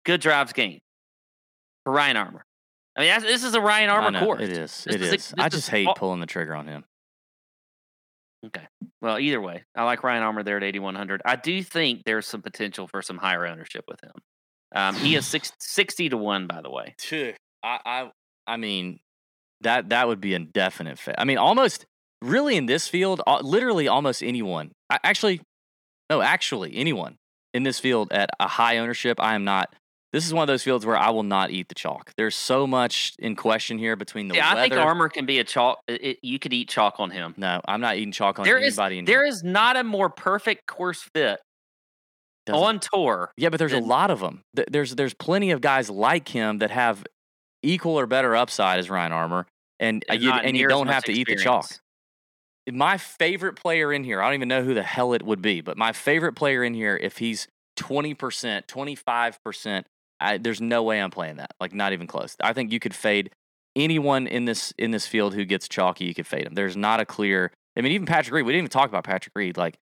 [0.04, 0.80] good drives gained
[1.84, 2.44] for Ryan Armour.
[2.96, 4.42] I mean, this is a Ryan Armour know, course.
[4.42, 4.84] It is.
[4.84, 5.34] This It is is.
[5.38, 6.84] I this is just hate all- pulling the trigger on him.
[8.46, 8.66] Okay.
[9.02, 11.22] Well, either way, I like Ryan Armour there at 8,100.
[11.24, 14.12] I do think there's some potential for some higher ownership with him.
[14.74, 16.94] Um, he is six, 60 to 1, by the way.
[17.62, 18.10] I, I,
[18.46, 19.00] I mean,
[19.60, 21.16] that that would be a definite fit.
[21.18, 21.84] I mean, almost
[22.22, 24.72] really in this field, literally almost anyone.
[24.88, 25.42] I, actually,
[26.08, 27.16] no, actually anyone
[27.52, 29.20] in this field at a high ownership.
[29.20, 29.74] I am not.
[30.12, 32.12] This is one of those fields where I will not eat the chalk.
[32.16, 35.44] There's so much in question here between the Yeah, I think Armour can be a
[35.44, 35.78] chalk.
[35.86, 37.34] It, you could eat chalk on him.
[37.36, 38.98] no, I'm not eating chalk on There is anybody.
[38.98, 39.26] in there here.
[39.32, 41.38] is not a more perfect course fit
[42.46, 43.30] Doesn't- on tour.
[43.36, 44.42] Yeah, but there's a lot of them.
[44.54, 47.04] There's there's plenty of guys like him that have
[47.62, 49.46] equal or better upside as Ryan Armour,
[49.78, 51.66] and uh, and you and you don't have to eat the chalk.
[52.68, 55.60] my favorite player in here, I don't even know who the hell it would be,
[55.60, 57.46] but my favorite player in here, if he's
[57.76, 59.84] 20%, 25%,
[60.20, 61.54] I, there's no way I'm playing that.
[61.60, 62.36] Like not even close.
[62.42, 63.30] I think you could fade
[63.76, 66.54] anyone in this in this field who gets chalky, you could fade him.
[66.54, 69.32] There's not a clear I mean, even Patrick Reed, we didn't even talk about Patrick
[69.34, 69.56] Reed.
[69.56, 69.78] Like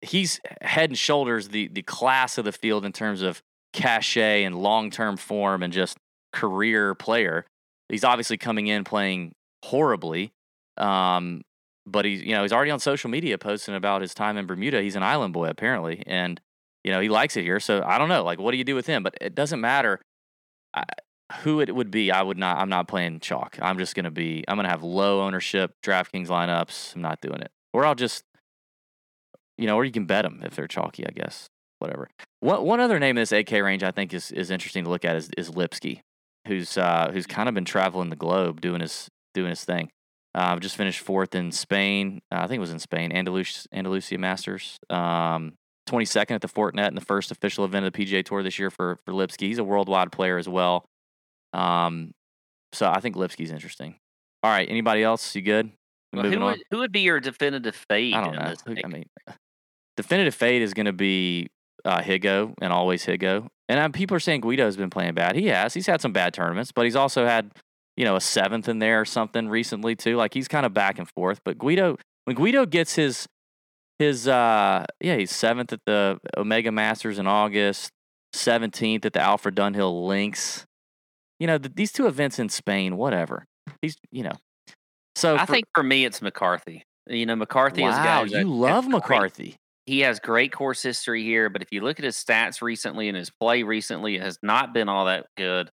[0.00, 4.56] he's head and shoulders the the class of the field in terms of cachet and
[4.56, 5.98] long term form and just
[6.32, 7.44] career player.
[7.88, 10.32] He's obviously coming in playing horribly.
[10.78, 11.42] Um,
[11.86, 14.80] but he's you know he's already on social media posting about his time in Bermuda.
[14.80, 16.40] He's an island boy apparently, and
[16.84, 17.58] you know he likes it here.
[17.60, 19.02] So I don't know, like what do you do with him?
[19.02, 20.00] But it doesn't matter
[21.42, 22.10] who it would be.
[22.10, 22.58] I would not.
[22.58, 23.58] I'm not playing chalk.
[23.60, 24.44] I'm just gonna be.
[24.46, 26.94] I'm gonna have low ownership DraftKings lineups.
[26.94, 27.50] I'm not doing it.
[27.72, 28.22] Or I'll just,
[29.58, 31.06] you know, or you can bet them if they're chalky.
[31.06, 32.08] I guess whatever.
[32.40, 35.04] One one other name in this AK range I think is is interesting to look
[35.04, 36.02] at is is Lipsky,
[36.46, 39.90] who's uh who's kind of been traveling the globe doing his doing his thing.
[40.34, 42.20] Uh, just finished fourth in Spain.
[42.32, 44.78] Uh, I think it was in Spain, Andalus- Andalusia Masters.
[44.90, 45.52] Um,
[45.88, 48.70] 22nd at the Fortinet and the first official event of the PGA Tour this year
[48.70, 49.48] for for Lipsky.
[49.48, 50.86] He's a worldwide player as well.
[51.52, 52.12] Um,
[52.72, 53.96] so I think Lipsky's interesting.
[54.42, 55.34] All right, anybody else?
[55.34, 55.70] You good?
[56.12, 58.14] Well, who, would, who would be your definitive fade?
[58.14, 58.50] I don't know.
[58.50, 59.04] This Who- I mean,
[59.96, 61.48] definitive fade is going to be
[61.84, 63.48] uh, Higo and always Higo.
[63.68, 65.36] And um, people are saying Guido's been playing bad.
[65.36, 65.74] He has.
[65.74, 67.50] He's had some bad tournaments, but he's also had
[67.96, 70.16] you know a seventh in there or something recently too.
[70.16, 71.40] Like he's kind of back and forth.
[71.44, 73.26] But Guido, when Guido gets his
[73.98, 77.90] his uh yeah he's seventh at the Omega Masters in August,
[78.32, 80.64] seventeenth at the Alfred Dunhill Links.
[81.40, 83.44] You know th- these two events in Spain, whatever.
[83.82, 84.32] He's you know.
[85.16, 86.82] So I for- think for me, it's McCarthy.
[87.06, 89.56] You know, McCarthy is a guy wow, you love had great- McCarthy.
[89.86, 93.16] he has great course history here, but if you look at his stats recently and
[93.16, 95.70] his play recently, it has not been all that good.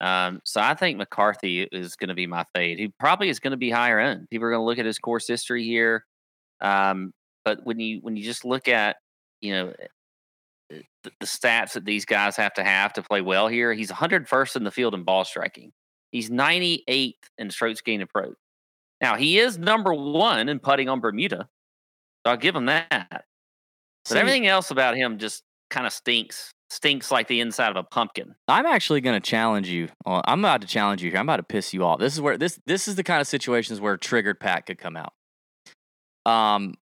[0.00, 2.78] Um, so I think McCarthy is going to be my fade.
[2.78, 4.28] He probably is going to be higher end.
[4.30, 6.06] People are going to look at his course history here.
[6.60, 7.10] Um,
[7.44, 8.96] but when you when you just look at
[9.40, 9.72] you know
[10.68, 10.82] the,
[11.20, 14.64] the stats that these guys have to have to play well here, he's 101st in
[14.64, 15.72] the field in ball striking.
[16.12, 18.34] He's 98th in strokes gained approach.
[19.00, 21.48] Now he is number one in putting on Bermuda,
[22.26, 22.86] so I'll give him that.
[23.10, 23.24] But
[24.06, 26.52] See, everything else about him just kind of stinks.
[26.70, 28.32] Stinks like the inside of a pumpkin.
[28.46, 29.88] I'm actually going to challenge you.
[30.06, 31.18] on- I'm about to challenge you here.
[31.18, 31.98] I'm about to piss you off.
[31.98, 34.96] This is where this this is the kind of situations where triggered Pat could come
[34.96, 35.12] out.
[36.26, 36.74] Um,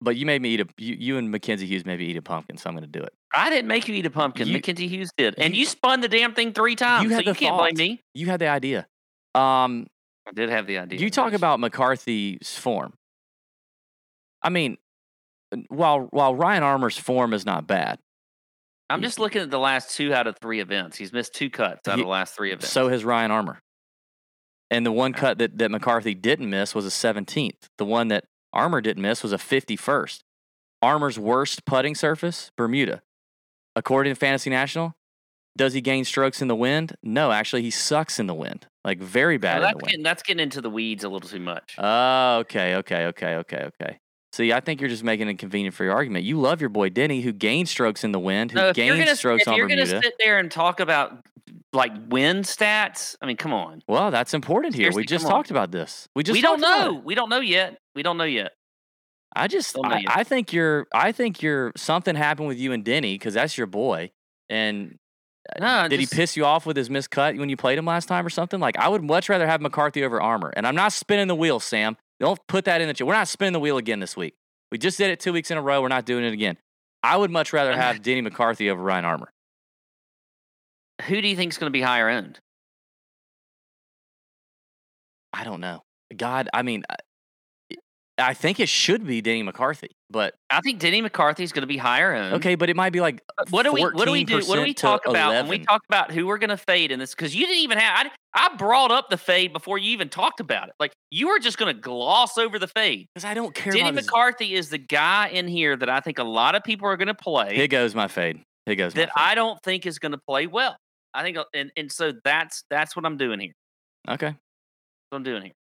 [0.00, 2.22] but you made me eat a you, you and Mackenzie Hughes made me eat a
[2.22, 3.12] pumpkin, so I'm going to do it.
[3.34, 4.46] I didn't make you eat a pumpkin.
[4.48, 7.04] You- Mackenzie Hughes did, and you- you spun the damn thing three times.
[7.04, 8.02] You had so you the can't blame me.
[8.14, 8.86] You had the idea.
[9.34, 9.86] Um,
[10.26, 10.98] I did have the idea.
[10.98, 12.94] you talk about McCarthy's form.
[14.42, 14.78] I mean,
[15.68, 17.98] while while Ryan Armour's form is not bad,
[18.88, 20.96] I'm just looking at the last two out of three events.
[20.96, 22.70] He's missed two cuts out Ye- of the last three events.
[22.72, 23.60] So has Ryan Armour.
[24.72, 27.56] And the one cut that, that McCarthy didn't miss was a 17th.
[27.76, 30.20] The one that Armour didn't miss was a 51st.
[30.82, 33.02] Armour's worst putting surface, Bermuda.
[33.76, 34.94] according to Fantasy National.
[35.56, 36.94] Does he gain strokes in the wind?
[37.02, 39.86] No, actually, he sucks in the wind, like very bad in that's the wind.
[39.90, 41.74] getting that's getting into the weeds a little too much.
[41.76, 44.00] Oh, okay, okay, okay, okay, okay.
[44.32, 46.24] See, I think you're just making it convenient for your argument.
[46.24, 49.16] You love your boy Denny, who gained strokes in the wind, who no, gained gonna
[49.16, 51.24] strokes if you're gonna sit there and talk about
[51.72, 53.82] like win stats, I mean, come on.
[53.88, 54.84] Well, that's important here.
[54.84, 55.38] Seriously, we just come on.
[55.38, 56.08] talked about this.
[56.14, 57.00] We just we don't know.
[57.04, 57.78] We don't know yet.
[57.94, 58.52] We don't know yet.
[59.34, 60.04] I just, I.
[60.08, 63.68] I think you're, I think you're something happened with you and Denny because that's your
[63.68, 64.10] boy.
[64.48, 64.96] And
[65.54, 67.86] uh, No, did just- he piss you off with his miscut when you played him
[67.86, 68.58] last time or something?
[68.58, 70.52] Like I would much rather have McCarthy over Armour.
[70.56, 71.96] And I'm not spinning the wheel, Sam.
[72.20, 73.06] Don't put that in the chat.
[73.06, 74.34] We're not spinning the wheel again this week.
[74.70, 75.80] We just did it two weeks in a row.
[75.82, 76.56] We're not doing it again.
[77.02, 79.32] I would much rather have Denny McCarthy over Ryan Armour.
[81.06, 82.38] Who do you think is going to be higher owned?
[85.32, 85.82] I don't know.
[86.16, 87.76] God, I mean, I-
[88.18, 91.66] I think it should be Denny McCarthy, but I think Denny McCarthy is going to
[91.68, 92.34] be higher owned.
[92.34, 94.40] okay, but it might be like Uh, What do we what do we do?
[94.40, 96.98] What do we talk about when we talk about who we're going to fade in
[96.98, 97.14] this?
[97.14, 98.06] Because you didn't even have.
[98.34, 100.74] I, I brought up the fade before you even talked about it.
[100.80, 103.06] Like you were just going to gloss over the fade.
[103.14, 106.24] Because I don't care Denny McCarthy is the guy in here that I think a
[106.24, 108.40] lot of people are going to play Here goes my fade.
[108.66, 109.12] Here goes my that.
[109.16, 110.76] I don't think is going to play well.
[111.14, 113.52] I think, uh, and and so that's that's what I'm doing here.
[114.08, 114.26] okay.
[114.28, 114.38] That's
[115.10, 115.52] what I'm doing here.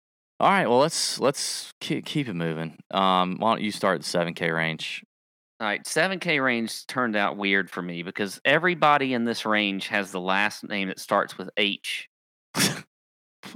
[0.41, 0.69] All right.
[0.69, 2.79] Well, let's let's keep, keep it moving.
[2.91, 5.05] Um, why don't you start the seven K range?
[5.61, 10.13] All right, 7K range turned out weird for me because everybody in this range has
[10.13, 12.09] the last name that starts with H.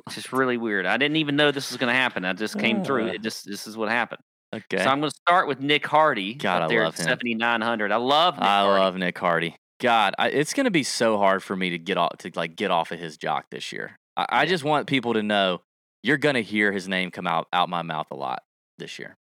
[0.06, 0.86] It's just really weird.
[0.86, 2.24] I didn't even know this was going to happen.
[2.24, 3.08] I just came through.
[3.08, 3.12] Uh.
[3.14, 4.20] It just this is what happened.
[4.54, 4.82] Okay.
[4.82, 7.04] So I'm going to start with Nick Hardy God, I love him.
[7.04, 7.92] 7900.
[7.92, 8.80] I love Nick I Hardy.
[8.80, 9.56] love Nick Hardy.
[9.80, 12.70] God, I, it's gonna be so hard for me to get off to like get
[12.70, 13.98] off of his jock this year.
[14.16, 15.62] I, I just want people to know
[16.02, 18.42] you're gonna hear his name come out out my mouth a lot
[18.78, 19.16] this year.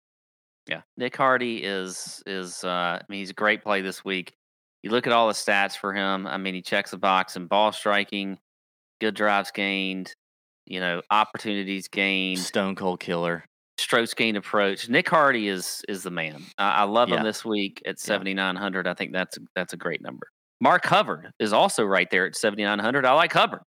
[0.68, 2.64] Yeah, Nick Hardy is is.
[2.64, 4.34] Uh, I mean, he's a great play this week.
[4.84, 6.26] You look at all the stats for him.
[6.28, 8.38] I mean, he checks the box in ball striking,
[9.00, 10.14] good drives gained,
[10.66, 13.44] you know, opportunities gained, Stone Cold Killer.
[13.80, 14.88] strokes gained approach.
[14.90, 16.44] Nick Hardy is is the man.
[16.58, 17.18] I, I love Yeah.
[17.18, 18.88] him this week at seventy nine hundred.
[18.88, 20.28] I think that's that's a great number.
[20.62, 23.06] Mark Hubbard is also right there at seventy nine hundred.
[23.06, 23.62] I like Hubbard.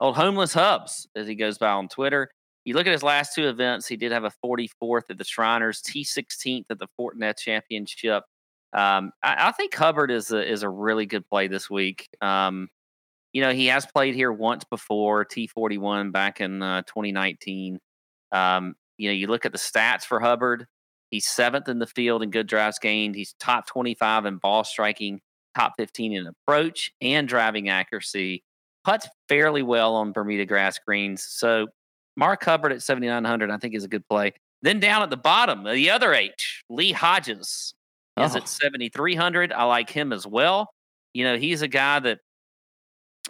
[0.00, 2.28] Old homeless Hubs, as he goes by on Twitter.
[2.66, 3.86] You look at his last two events.
[3.86, 8.24] He did have a 44th at the Shriners, T16th at the Fortinet Championship.
[8.72, 12.08] Um, I, I think Hubbard is a, is a really good play this week.
[12.20, 12.68] Um,
[13.32, 17.78] you know, he has played here once before, T41 back in uh, 2019.
[18.32, 20.66] Um, you know, you look at the stats for Hubbard.
[21.10, 23.14] He's seventh in the field in good drives gained.
[23.14, 25.20] He's top 25 in ball striking,
[25.54, 28.42] top 15 in approach and driving accuracy.
[28.84, 31.24] Puts fairly well on Bermuda grass greens.
[31.28, 31.68] So
[32.16, 34.32] Mark Hubbard at 7,900, I think is a good play.
[34.62, 37.74] Then down at the bottom, the other H, Lee Hodges
[38.18, 38.36] is Oh.
[38.38, 39.52] at 7,300.
[39.52, 40.72] I like him as well.
[41.12, 42.18] You know, he's a guy that,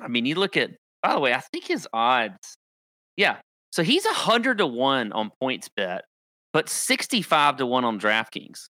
[0.01, 0.71] I mean, you look at,
[1.03, 2.57] by the way, I think his odds,
[3.17, 3.39] yeah.
[3.73, 6.01] So he's 100 to 1 on PointsBet,
[6.53, 8.69] but 65 to 1 on DraftKings.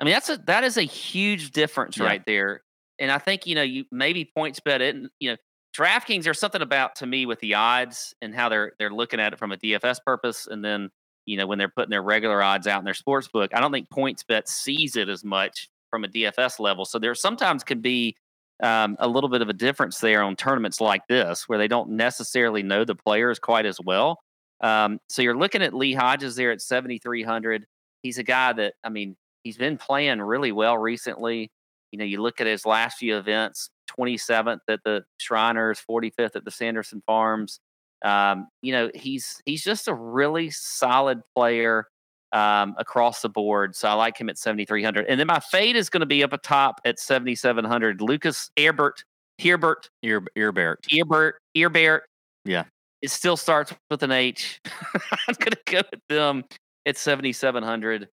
[0.00, 2.04] I mean, that's a that is a huge difference Yeah.
[2.06, 2.62] right there.
[2.98, 5.36] And I think, you know, you maybe PointsBet it, you know,
[5.76, 9.32] DraftKings, there's something about to me with the odds and how they're they're looking at
[9.32, 10.90] it from a DFS purpose, and then
[11.26, 13.50] you know when they're putting their regular odds out in their sports book.
[13.54, 16.84] I don't think PointsBet sees it as much from a DFS level.
[16.84, 18.16] So there sometimes can be
[18.62, 21.90] um, a little bit of a difference there on tournaments like this, where they don't
[21.90, 24.18] necessarily know the players quite as well.
[24.62, 27.66] Um, so you're looking at Lee Hodges there at 7,300.
[28.02, 31.50] He's a guy that I mean he's been playing really well recently.
[31.92, 33.68] You know, you look at his last few events
[33.98, 37.60] 27th at the Shriners, 45th at the Sanderson Farms.
[38.04, 41.86] Um, you know, he's he's just a really solid player
[42.32, 43.74] um, across the board.
[43.74, 45.06] So I like him at 7,300.
[45.08, 48.00] And then my fade is going to be up atop at 7,700.
[48.00, 49.04] Lucas Erbert,
[49.42, 50.76] Herbert, Ear Earbert.
[50.90, 52.00] Earbert, Earbert.
[52.44, 52.64] Yeah.
[53.02, 54.60] It still starts with an H.
[54.66, 56.44] I'm going to go with them
[56.86, 58.08] at 7,700.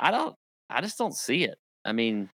[0.00, 0.34] I don't,
[0.70, 1.58] I just don't see it.
[1.84, 2.30] I mean,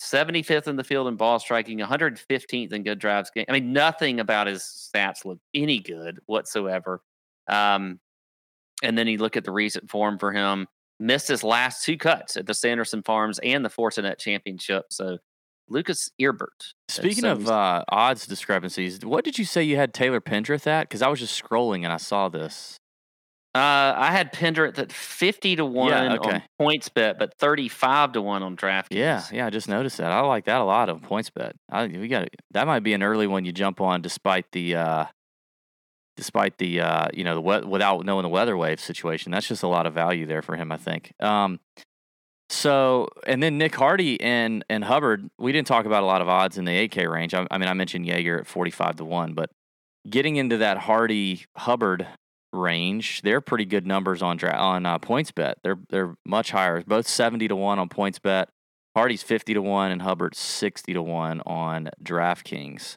[0.00, 3.44] 75th in the field in ball striking, 115th in good drives game.
[3.48, 7.02] I mean, nothing about his stats look any good whatsoever.
[7.48, 8.00] Um,
[8.82, 10.66] and then you look at the recent form for him,
[10.98, 14.86] missed his last two cuts at the Sanderson Farms and the Fortinet Championship.
[14.90, 15.18] So
[15.68, 16.74] Lucas Earbert.
[16.88, 20.88] Speaking of uh, odds discrepancies, what did you say you had Taylor Pendrith at?
[20.88, 22.79] Because I was just scrolling and I saw this.
[23.52, 26.42] Uh, I had Pendrith at fifty to one on okay.
[26.60, 28.86] PointsBet, but thirty-five to one on DraftKings.
[28.90, 30.12] Yeah, yeah, I just noticed that.
[30.12, 31.52] I like that a lot on PointsBet.
[31.68, 35.04] I we got that might be an early one you jump on despite the uh
[36.16, 39.32] despite the uh you know the we- without knowing the weather wave situation.
[39.32, 41.12] That's just a lot of value there for him, I think.
[41.18, 41.58] Um
[42.50, 46.28] So, and then Nick Hardy and and Hubbard, we didn't talk about a lot of
[46.28, 47.34] odds in the 8K range.
[47.34, 49.50] I, I mean, I mentioned Jaeger at 45 to 1, but
[50.08, 52.06] getting into that Hardy Hubbard
[52.52, 55.54] range, they're pretty good numbers on dra- on uh, PointsBet.
[55.62, 56.82] They're they're much higher.
[56.86, 58.46] Both 70 to 1 on PointsBet.
[58.96, 62.96] Hardy's 50 to 1 and Hubbard's 60 to 1 on DraftKings.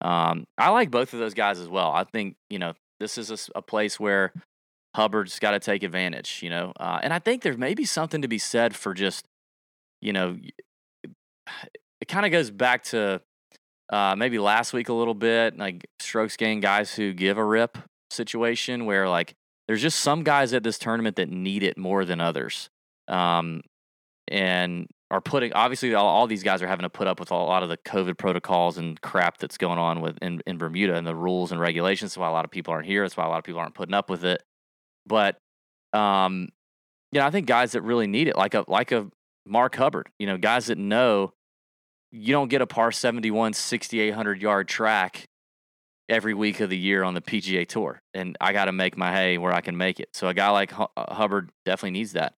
[0.00, 1.90] Um, I like both of those guys as well.
[1.90, 4.32] I think, you know, this is a place where
[4.94, 6.72] Hubbard's got to take advantage, you know.
[6.80, 9.26] Uh, and I think there may be something to be said for just,
[10.00, 10.38] you know,
[12.00, 13.20] it kind of goes back to
[13.90, 17.76] uh, maybe last week a little bit, like strokes gain guys who give a rip
[18.16, 19.34] situation where like
[19.68, 22.70] there's just some guys at this tournament that need it more than others.
[23.08, 23.62] Um,
[24.28, 27.34] and are putting obviously all, all these guys are having to put up with a
[27.34, 31.06] lot of the COVID protocols and crap that's going on with in, in Bermuda and
[31.06, 32.12] the rules and regulations.
[32.12, 33.02] That's why a lot of people aren't here.
[33.02, 34.42] That's why a lot of people aren't putting up with it.
[35.06, 35.38] But
[35.92, 36.48] um,
[37.12, 39.08] you know, I think guys that really need it, like a like a
[39.46, 41.32] Mark Hubbard, you know, guys that know
[42.10, 45.26] you don't get a par 71 6800 yard track
[46.08, 49.12] every week of the year on the PGA tour and I got to make my
[49.12, 50.10] hay where I can make it.
[50.12, 52.34] So a guy like uh, Hubbard definitely needs that.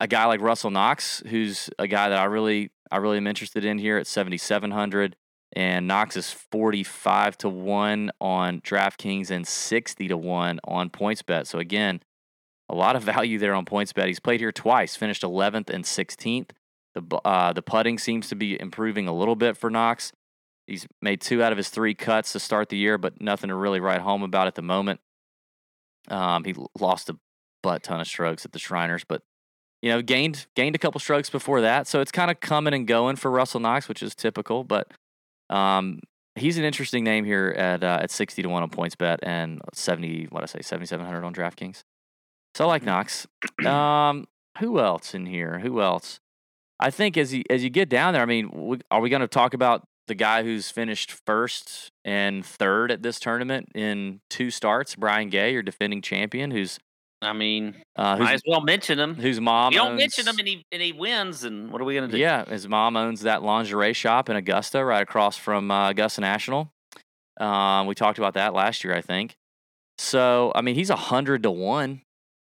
[0.00, 3.64] A guy like Russell Knox, who's a guy that I really I really am interested
[3.64, 5.16] in here at 7700
[5.54, 11.46] and Knox is 45 to 1 on DraftKings and 60 to 1 on PointsBet.
[11.46, 12.02] So again,
[12.68, 14.06] a lot of value there on PointsBet.
[14.06, 16.50] He's played here twice, finished 11th and 16th.
[16.94, 20.12] The uh, the putting seems to be improving a little bit for Knox.
[20.68, 23.54] He's made two out of his three cuts to start the year, but nothing to
[23.54, 25.00] really write home about at the moment.
[26.08, 27.16] Um, he lost a
[27.62, 29.22] butt ton of strokes at the Shriners, but
[29.80, 31.86] you know gained gained a couple strokes before that.
[31.86, 34.62] So it's kind of coming and going for Russell Knox, which is typical.
[34.62, 34.92] But
[35.48, 36.00] um,
[36.36, 40.26] he's an interesting name here at uh, at sixty to one on PointsBet and seventy
[40.30, 41.82] what I say seventy seven hundred on DraftKings.
[42.54, 43.26] So I like Knox.
[43.64, 44.26] Um,
[44.58, 45.60] who else in here?
[45.60, 46.20] Who else?
[46.80, 49.22] I think as you as you get down there, I mean, we, are we going
[49.22, 54.50] to talk about the guy who's finished first and third at this tournament in two
[54.50, 56.78] starts, Brian Gay, your defending champion, who's
[57.20, 59.14] I mean, uh, might who's, as well mention him.
[59.14, 61.84] whose mom you don't owns- mention him and he and he wins, and what are
[61.84, 62.18] we gonna do?
[62.18, 66.70] Yeah, his mom owns that lingerie shop in Augusta, right across from uh, Augusta National.
[67.40, 69.34] Um, we talked about that last year, I think.
[69.98, 72.02] So, I mean, he's a hundred to one,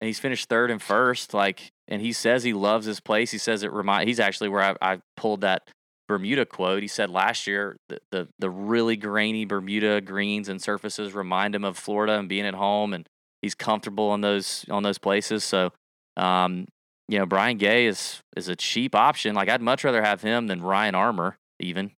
[0.00, 1.34] and he's finished third and first.
[1.34, 3.30] Like, and he says he loves his place.
[3.30, 4.08] He says it remind.
[4.08, 5.62] He's actually where I, I pulled that
[6.08, 6.82] Bermuda quote.
[6.82, 11.64] He said last year the, the the really grainy Bermuda greens and surfaces remind him
[11.64, 13.06] of Florida and being at home, and
[13.42, 15.44] he's comfortable on those on those places.
[15.44, 15.72] So,
[16.16, 16.66] um,
[17.08, 19.34] you know, Brian Gay is is a cheap option.
[19.34, 21.92] Like I'd much rather have him than Ryan Armour, even,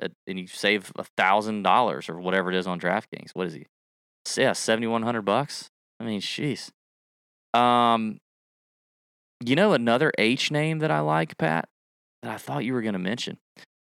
[0.00, 3.30] and you save a thousand dollars or whatever it is on DraftKings.
[3.34, 3.66] What is he?
[4.36, 5.70] Yeah, seventy one hundred bucks.
[6.00, 6.70] I mean, jeez.
[7.54, 8.18] Um,
[9.44, 11.68] you know another H name that I like, Pat,
[12.22, 13.38] that I thought you were going to mention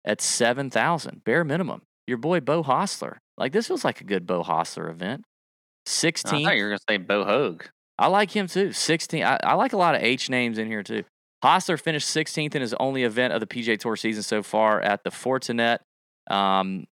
[0.05, 1.81] at seven thousand bare minimum.
[2.07, 3.17] Your boy Beau Hossler.
[3.37, 5.21] Like this feels like a good Beau Hossler event.
[5.25, 6.45] I Sixteen.
[6.45, 7.69] thought you were gonna say Bo Hoag.
[7.97, 8.73] I like him too.
[8.73, 9.23] 16.
[9.23, 11.03] I, I like a lot of H names in here too.
[11.43, 15.03] Hossler finished 16th in his only event of the PGA Tour season so far at
[15.03, 15.77] the Fortinet.
[16.29, 16.85] Um,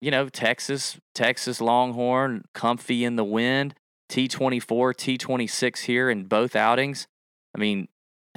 [0.00, 3.74] you know, Texas, Texas Longhorn, comfy in the wind.
[4.10, 7.06] T24, T26 here in both outings.
[7.54, 7.88] I mean,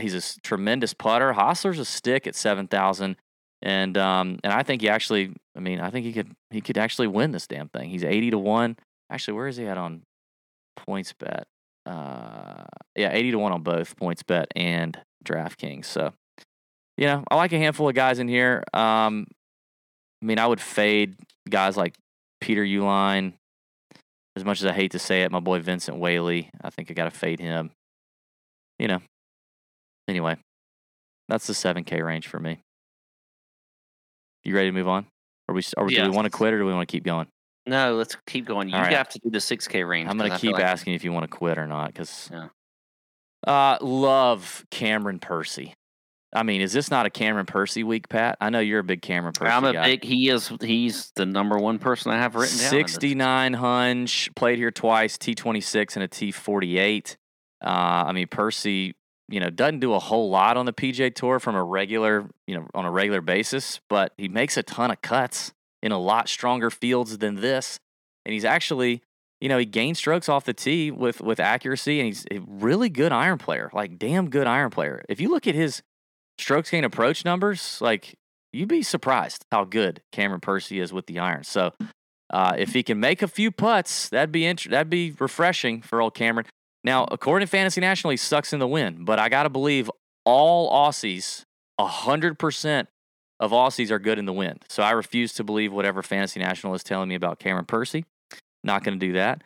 [0.02, 1.34] he's a tremendous putter.
[1.34, 3.16] Hossler's a stick at 7,000.
[3.64, 6.80] And um, and I think he actually, I mean, I think he could he could
[6.80, 7.92] actually win this damn thing.
[7.92, 8.76] He's 80 to 1.
[9.12, 10.02] Actually, where is he at on
[10.80, 11.44] PointsBet?
[11.86, 12.64] uh
[12.96, 16.14] yeah 80 to 1 on both PointsBet and draftkings so
[16.98, 19.26] you know i like a handful of guys in here um
[20.22, 21.16] i mean i would fade
[21.50, 21.96] guys like
[22.40, 23.34] peter uihlein
[24.36, 26.94] as much as i hate to say it my boy vincent whaley i think i
[26.94, 27.72] gotta fade him
[28.78, 29.00] you know
[30.12, 30.36] anyway
[31.28, 32.62] that's the 7k range for me
[34.44, 35.08] you ready to move on
[35.48, 37.04] or we Are or do we want to quit or do we want to keep
[37.04, 37.28] going
[37.66, 38.70] No, let's keep going.
[38.70, 38.92] You right.
[38.94, 40.10] have to do the six K range.
[40.10, 42.48] I'm gonna keep like- asking if you want to quit or not, because Yeah.
[43.48, 45.76] uh, love Cameron Percy.
[46.34, 48.38] I mean, is this not a Cameron Percy week, Pat?
[48.42, 49.84] I know you're a big Cameron Percy I'm a guy.
[49.86, 50.04] big.
[50.06, 50.52] He is.
[50.62, 52.70] He's the number one person I have written down.
[52.70, 57.16] 69 hunch, played here twice, T26 and a T48.
[57.64, 57.68] Uh,
[58.08, 58.94] I mean, Percy,
[59.32, 62.56] you know, doesn't do a whole lot on the PGA Tour from a regular, you
[62.56, 66.30] know, on a regular basis, but he makes a ton of cuts in a lot
[66.30, 67.80] stronger fields than this.
[68.26, 69.02] And he's actually,
[69.40, 72.90] you know, he gains strokes off the tee with with accuracy, and he's a really
[72.90, 75.04] good iron player, like damn good iron player.
[75.10, 75.82] If you look at his
[76.38, 78.16] strokes gain approach numbers, like
[78.52, 81.44] you'd be surprised how good Cameron Percy is with the iron.
[81.44, 81.72] So
[82.30, 86.02] uh, if he can make a few putts, that'd be int- that'd be refreshing for
[86.02, 86.46] old Cameron.
[86.84, 89.90] Now, according to Fantasy National, he sucks in the wind, but I gotta believe
[90.26, 91.44] all Aussies,
[91.80, 92.88] hundred percent
[93.40, 94.64] of Aussies are good in the wind.
[94.70, 98.06] So I refuse to believe whatever Fantasy National is telling me about Cameron Percy.
[98.64, 99.44] Not going to do that.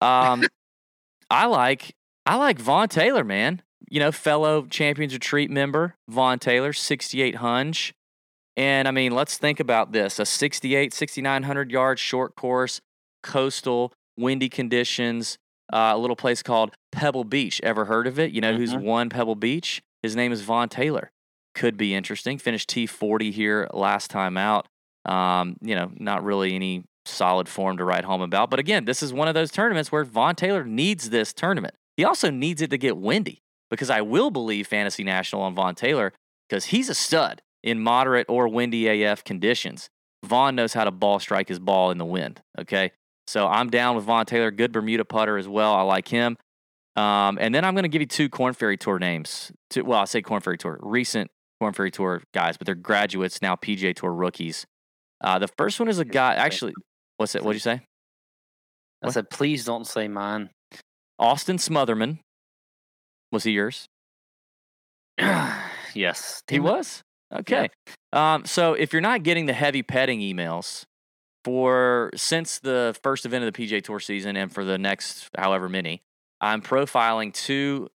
[0.00, 0.44] Um,
[1.30, 3.62] I like I like Vaughn Taylor, man.
[3.90, 7.92] You know, fellow Champions Retreat member Vaughn Taylor, 68 hunch.
[8.56, 12.80] And I mean, let's think about this a 68, 6,900 yard short course,
[13.22, 15.38] coastal, windy conditions,
[15.72, 17.60] uh, a little place called Pebble Beach.
[17.62, 18.32] Ever heard of it?
[18.32, 18.82] You know who's Mhm.
[18.82, 19.82] won Pebble Beach?
[20.02, 21.10] His name is Vaughn Taylor.
[21.54, 22.38] Could be interesting.
[22.38, 24.66] Finished T40 here last time out.
[25.04, 28.48] Um, you know, not really any solid form to write home about.
[28.50, 31.74] But again, this is one of those tournaments where Vaughn Taylor needs this tournament.
[31.96, 35.74] He also needs it to get windy because I will believe Fantasy National on Vaughn
[35.74, 36.12] Taylor
[36.48, 39.90] because he's a stud in moderate or windy AF conditions.
[40.24, 42.40] Vaughn knows how to ball strike his ball in the wind.
[42.58, 42.92] Okay.
[43.26, 44.50] So I'm down with Vaughn Taylor.
[44.50, 45.74] Good Bermuda putter as well.
[45.74, 46.36] I like him.
[46.96, 49.50] Um, and then I'm going to give you two Corn Ferry Tour names.
[49.70, 53.40] Two, well, I say Corn Ferry Tour, recent Corn Ferry Tour guys, but they're graduates,
[53.40, 54.66] now PGA Tour rookies.
[55.22, 56.74] Uh, the first one is a guy, actually,
[57.16, 57.42] what's it?
[57.42, 57.80] What'd you say?
[59.02, 59.14] I What?
[59.14, 60.50] said, please don't say mine.
[61.18, 62.18] Austin Smotherman.
[63.30, 63.86] Was he yours?
[65.94, 66.42] yes.
[66.48, 67.02] He was?
[67.32, 67.70] Okay.
[68.12, 70.84] Um, so if you're not getting the heavy petting emails
[71.44, 75.68] for since the first event of the PGA Tour season and for the next however
[75.68, 76.02] many,
[76.40, 77.88] I'm profiling two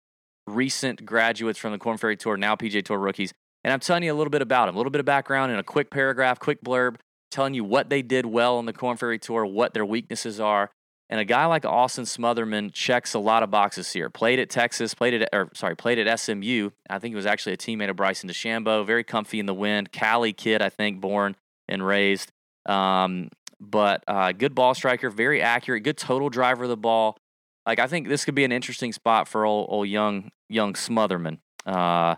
[0.47, 3.33] recent graduates from the Corn Ferry Tour, now PGA Tour rookies,
[3.65, 5.59] and I'm telling you a little bit about them, a little bit of background in
[5.59, 6.97] a quick paragraph, quick blurb,
[7.31, 10.71] telling you what they did well on the Corn Ferry Tour, what their weaknesses are.
[11.09, 14.11] And a guy like Austin Smotherman checks a lot of boxes here.
[14.11, 16.71] Played at Texas, played at or sorry, played at SMU.
[16.91, 18.85] I think he was actually a teammate of Bryson DeChambeau.
[18.85, 19.93] Very comfy in the wind.
[19.93, 21.37] Cali kid, I think, born
[21.69, 22.33] and raised.
[22.67, 23.31] Um,
[23.61, 27.17] but uh, good ball striker, very accurate, good total driver of the ball.
[27.65, 31.39] Like I think this could be an interesting spot for old, old young young Smotherman.
[31.65, 32.17] Uh,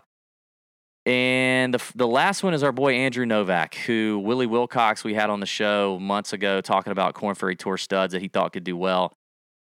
[1.05, 5.29] and the the last one is our boy Andrew Novak, who Willie Wilcox we had
[5.29, 8.63] on the show months ago talking about Corn Ferry Tour studs that he thought could
[8.63, 9.13] do well.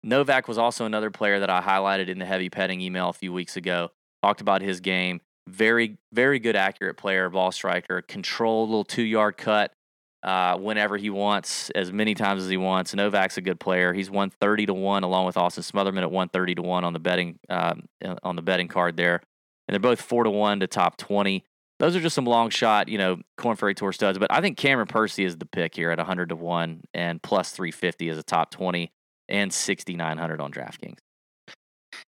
[0.04, 3.32] Novak was also another player that I highlighted in the heavy petting email a few
[3.32, 3.92] weeks ago.
[4.24, 5.22] Talked about his game.
[5.48, 9.74] Very, very good, accurate player, ball striker, control, little two yard cut
[10.24, 12.94] uh, whenever he wants, as many times as he wants.
[12.94, 13.94] Novak's a good player.
[13.94, 16.94] He's won thirty to one, along with Austin Smotherman at one thirty to one on
[16.94, 17.76] the betting uh,
[18.24, 19.22] on the betting card there
[19.68, 21.46] and they're both four to one to top twenty.
[21.80, 24.20] Those are just some long shot, you know, Corn Ferry Tour studs.
[24.20, 27.52] But I think Cameron Percy is the pick here at hundred to one and plus
[27.52, 28.92] three fifty as a top twenty
[29.30, 31.00] and sixty nine hundred on DraftKings.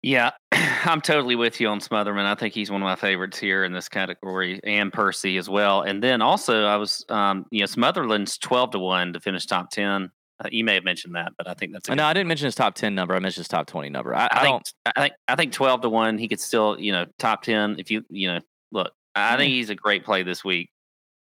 [0.04, 2.26] Yeah, I'm totally with you on Smotherman.
[2.26, 5.82] I think he's one of my favorites here in this category, and Percy as well.
[5.82, 9.70] And then also, I was, um, you know, Smotherman's 12 to 1 to finish top
[9.70, 10.10] 10.
[10.44, 12.46] Uh, you may have mentioned that, but I think that's Uh, No, I didn't mention
[12.46, 13.14] his top ten number.
[13.14, 14.16] I mentioned his top twenty number.
[14.16, 14.74] I, I, I think don't.
[14.96, 16.18] I think I think twelve to one.
[16.18, 18.40] He could still you know top ten if you you know
[18.72, 18.92] look.
[19.14, 20.72] I think he's a great play this week.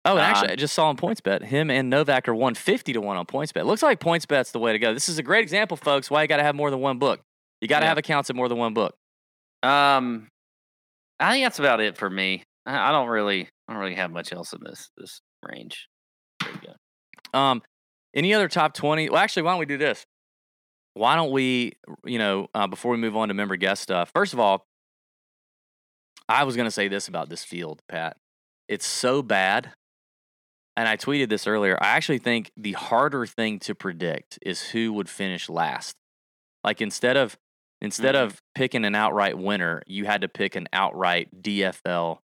[0.06, 2.94] Oh, and uh, actually, I just saw on PointsBet him and Novak are one fifty
[2.94, 3.66] to one on PointsBet.
[3.66, 4.94] Looks like PointsBet's the way to go.
[4.94, 6.12] This is a great example, folks.
[6.12, 7.22] Why you got to have more than one book.
[7.62, 7.90] You got to Yeah.
[7.90, 8.96] have accounts in more than one book.
[9.64, 10.30] Um,
[11.20, 12.44] I think that's about it for me.
[12.66, 15.88] I, I don't really I don't really have much else in this this range.
[16.42, 16.60] There you
[17.34, 17.38] go.
[17.40, 17.62] Um,
[18.14, 19.10] any other top 20?
[19.10, 20.06] Well, actually, why don't we do this?
[20.94, 21.74] Why don't we,
[22.06, 24.66] you know, uh, before we move on to member guest stuff, first of all,
[26.30, 28.18] I was going to say this about this field, Pat.
[28.68, 29.72] It's so bad.
[30.76, 31.78] And I tweeted this earlier.
[31.82, 35.96] I actually think the harder thing to predict is who would finish last.
[36.64, 37.38] Like instead of
[37.82, 38.24] instead Mhm.
[38.24, 42.20] of picking an outright winner, you had to pick an outright DFL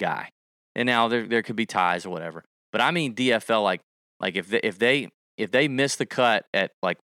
[0.00, 0.30] guy.
[0.74, 2.44] And now there there could be ties or whatever.
[2.72, 3.80] But I mean DFL like
[4.20, 6.98] like if they, if they if they miss the cut at like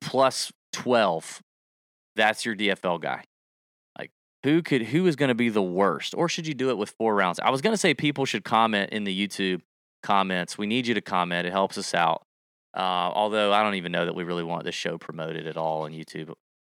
[0.00, 1.40] plus 12,
[2.16, 3.22] that's your DFL guy.
[3.98, 4.10] Like
[4.42, 6.90] who could who is going to be the worst or should you do it with
[6.98, 7.38] four rounds?
[7.40, 9.62] I was going to say people should comment in the YouTube
[10.02, 10.58] comments.
[10.58, 11.46] We need you to comment.
[11.46, 12.22] It helps us out.
[12.76, 12.80] Uh,
[13.14, 15.92] although I don't even know that we really want this show promoted at all on
[15.92, 16.32] YouTube.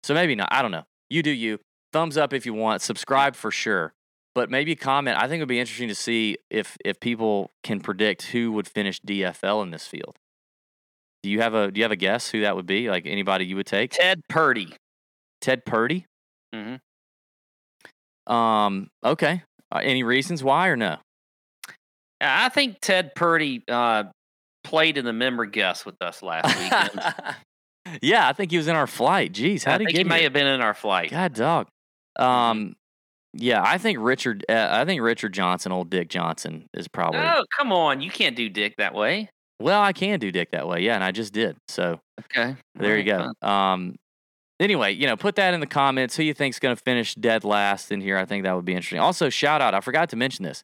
[0.07, 0.49] So maybe not.
[0.53, 0.85] I don't know.
[1.11, 1.59] You do you.
[1.93, 2.81] Thumbs up if you want.
[2.81, 3.93] Subscribe for sure.
[4.37, 5.19] But maybe comment.
[5.19, 8.69] I think it would be interesting to see if if people can predict who would
[8.69, 10.17] finish DFL in this field.
[11.25, 12.89] Do you have a do you have a guess who that would be?
[12.89, 13.91] Like anybody you would take?
[13.91, 14.77] Ted Purdy.
[15.41, 16.07] Ted Purdy.
[16.55, 16.79] Mhm.
[18.33, 18.87] Um.
[19.05, 19.43] Okay.
[19.73, 20.99] Uh, any reasons why or no?
[22.21, 24.05] I think Ted Purdy uh,
[24.63, 27.35] played in the member guest with us last weekend.
[28.03, 29.32] yeah, I think he was in our flight.
[29.32, 30.24] Jeez, how did he think get he may here?
[30.24, 31.11] have been in our flight.
[31.11, 31.68] God dog.
[32.18, 32.74] Um.
[33.39, 34.45] Yeah, I think Richard.
[34.49, 37.20] Uh, I think Richard Johnson, old Dick Johnson, is probably.
[37.20, 38.01] Oh, come on.
[38.01, 39.28] You can't do Dick that way.
[39.61, 40.80] Well, I can do Dick that way.
[40.80, 41.57] Yeah, and I just did.
[41.68, 42.57] So Okay.
[42.74, 43.32] there you go.
[43.47, 43.97] Um.
[44.59, 46.16] anyway, you know, put that in the comments.
[46.16, 48.16] Who you think's going to finish dead last in here?
[48.16, 49.01] I think that would be interesting.
[49.01, 49.74] Also, shout out.
[49.74, 50.62] I forgot to mention this.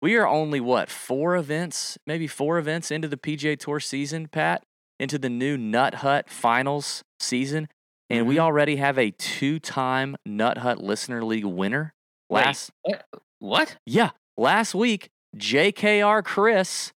[0.00, 4.62] We are only what four events, maybe four events into the PGA Tour season, Pat,
[5.00, 7.68] into the new Nut Hut Finals season,
[8.08, 8.40] and we Mhm.
[8.40, 11.94] already have a two-time Nut Hut Listener League winner.
[12.28, 13.06] Last, what?
[13.40, 13.76] What?
[13.86, 16.92] yeah, last week, JKR Chris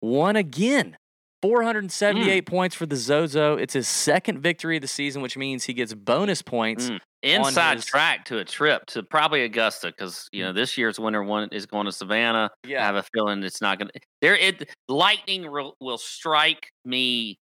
[0.00, 0.96] won again.
[1.42, 3.56] 478 points for the Zozo.
[3.56, 6.90] It's his second victory of the season, which means he gets bonus points.
[6.90, 7.00] Mm.
[7.22, 11.22] Inside his- track to a trip to probably Augusta because you know this year's winner
[11.22, 12.50] one is going to Savannah.
[12.66, 12.82] Yeah.
[12.82, 14.00] I have a feeling it's not going to.
[14.22, 17.38] There, it lightning will, will strike me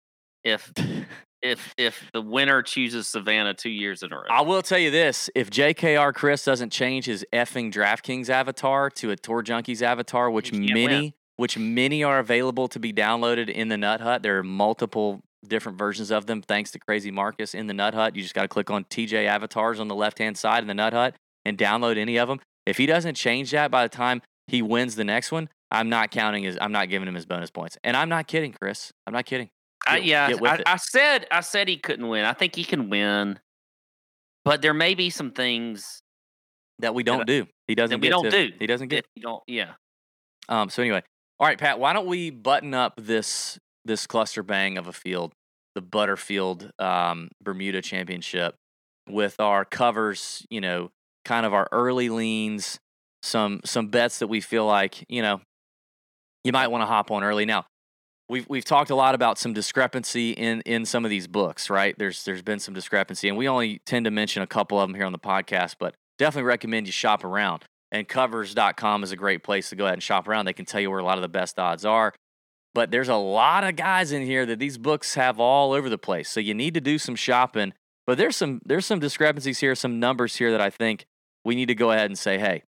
[0.45, 0.73] if
[1.43, 4.25] if if the winner chooses Savannah two years in a row.
[4.31, 9.11] I will tell you this: if JKR Chris doesn't change his effing DraftKings avatar to
[9.11, 11.13] a Tour Junkies avatar, which many, win.
[11.37, 14.23] Which many are available to be downloaded in the Nut Hut.
[14.23, 18.17] There are multiple different versions of them, thanks to Crazy Marcus in the Nut Hut.
[18.17, 20.75] You just got to click on TJ avatars on the left hand side in the
[20.75, 21.15] Nut Hut
[21.45, 22.41] and download any of them.
[22.67, 26.11] If he doesn't change that by the time he wins the next one, I'm not
[26.11, 26.57] counting his.
[26.61, 27.77] I'm not giving him his bonus points.
[27.85, 28.93] And I'm not kidding, Chris.
[29.07, 29.49] I'm not kidding.
[29.87, 30.63] I, Get- yeah, I.
[30.65, 32.25] I said I said he couldn't win.
[32.25, 33.39] I think he can win,
[34.45, 36.01] but there may be some things
[36.79, 37.47] That we don't do.
[37.69, 38.01] He doesn't.
[38.01, 38.53] we get don't to- do.
[38.59, 39.43] He doesn't get that you don't.
[39.47, 39.73] Yeah,
[40.49, 41.03] Um, so anyway,
[41.41, 41.79] all right, Pat.
[41.79, 45.33] Why don't we button up this this cluster bang of a field,
[45.75, 48.55] the Butterfield um, Bermuda Championship,
[49.09, 50.47] with our covers.
[50.51, 50.91] You know,
[51.25, 52.79] kind of our early leans,
[53.23, 55.41] some some bets that we feel like you know
[56.45, 57.47] you might want to hop on early.
[57.47, 57.67] Now,
[58.29, 61.97] we've we've talked a lot about some discrepancy in in some of these books, right?
[61.99, 64.95] There's there's been some discrepancy, and we only tend to mention a couple of them
[64.95, 67.65] here on the podcast, but definitely recommend you shop around.
[67.95, 70.47] And covers.com is a great place to go ahead and shop around.
[70.47, 72.13] They can tell you where a lot of the best odds are.
[72.75, 75.97] But there's a lot of guys in here that these books have all over the
[75.97, 76.29] place.
[76.29, 77.73] So you need to do some shopping.
[78.05, 81.05] But there's some there's some discrepancies here, some numbers here that I think
[81.45, 82.65] we need to go ahead and say, hey,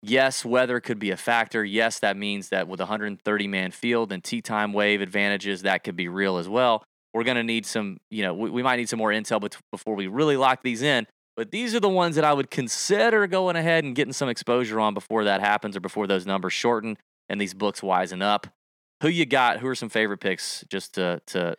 [0.00, 1.64] yes, weather could be a factor.
[1.64, 5.82] Yes, that means that with a 130 man field and tee time wave advantages, that
[5.82, 6.84] could be real as well.
[7.12, 9.40] We're going to need some, you know, we, we might need some more intel
[9.72, 11.08] before we really lock these in.
[11.38, 14.80] But these are the ones that I would consider going ahead and getting some exposure
[14.80, 18.48] on before that happens or before those numbers shorten and these books wisen up.
[19.04, 19.60] Who you got?
[19.60, 21.54] Who are some favorite picks just to, to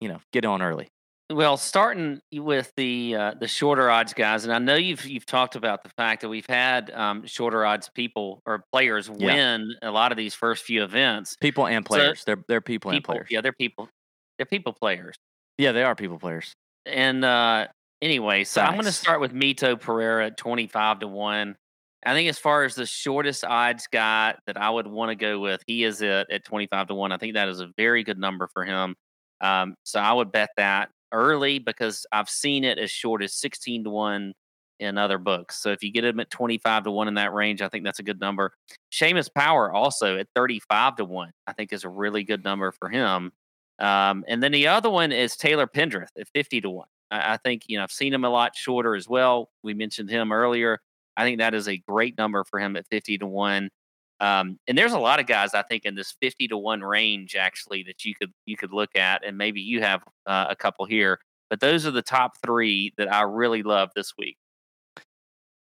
[0.00, 0.88] you know, get on early?
[1.32, 5.54] Well, starting with the uh, the shorter odds guys, and I know you've you've talked
[5.54, 9.34] about the fact that we've had um, shorter odds people or players Yeah.
[9.34, 11.36] win a lot of these first few events.
[11.40, 12.24] People and players.
[12.24, 13.28] they're, they're people, and players.
[13.30, 13.88] yeah, they're people,
[14.36, 15.14] they're people players.
[15.58, 16.54] yeah, they are people players.
[16.84, 17.66] And uh,
[18.06, 21.56] anyway, so I'm going to start with Mito Pereira at 25 to 1.
[22.04, 25.40] I think as far as the shortest odds guy that I would want to go
[25.40, 27.10] with, he is at, at 25 to 1.
[27.10, 28.94] I think that is a very good number for him.
[29.40, 33.84] Um, so I would bet that early because I've seen it as short as 16
[33.84, 34.32] to 1
[34.78, 35.60] in other books.
[35.60, 37.98] So if you get him at 25 to 1 in that range, I think that's
[37.98, 38.52] a good number.
[38.92, 42.88] Seamus Power also at 35 to 1, I think is a really good number for
[42.88, 43.32] him.
[43.80, 46.86] Um, and then the other one is Taylor Pendrith at 50 to 1.
[47.10, 49.50] I, I think, you know, I've seen him a lot shorter as well.
[49.62, 50.80] We mentioned him earlier.
[51.16, 53.70] I think that is a great number for him at 50 to 1.
[54.18, 57.36] Um, and there's a lot of guys I think in this 50 to 1 range
[57.36, 60.86] actually that you could you could look at and maybe you have uh, a couple
[60.86, 61.18] here.
[61.50, 64.36] But those are the top 3 that I really love this week.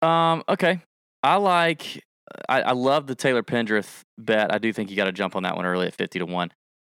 [0.02, 0.82] Um, okay.
[1.22, 2.02] I like
[2.48, 4.52] I, I love the Taylor Pendrith bet.
[4.52, 6.52] I do think you got to jump on that one early at 50 to 1.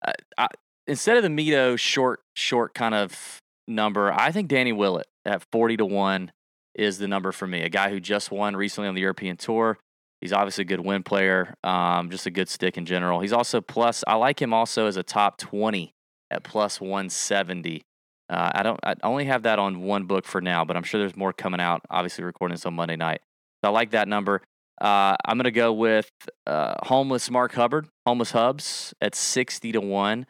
[0.07, 0.49] I, I,
[0.87, 5.79] instead of the Mito short short kind of number, I think Danny Willett at 40
[5.79, 6.33] to 1
[6.75, 7.63] is the number for me.
[7.63, 9.79] A guy who just won recently on the European Tour.
[10.21, 13.21] He's obviously a good win player, um, just a good stick in general.
[13.21, 15.93] He's also plus, I like him also as a top 20
[16.31, 17.83] at plus 170.
[18.31, 20.99] Uh, I don't, I only have that on one book for now, but I'm sure
[20.99, 21.83] there's more coming out.
[21.91, 23.21] Obviously, recording this on Monday night.
[23.63, 24.41] So I like that number.
[24.81, 26.11] Uh, I'm going to go with
[26.47, 30.27] uh, homeless Mark Hubbard, homeless Hubs at 60 to 1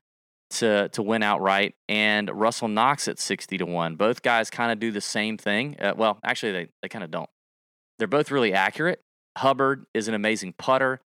[0.54, 3.96] to, to win outright, and Russell Knox at 60 to 1.
[3.96, 5.76] Both guys kind of do the same thing.
[5.80, 7.30] Uh, well, actually, they, they kind of don't.
[7.98, 9.00] They're both really accurate.
[9.38, 11.00] Hubbard is an amazing putter,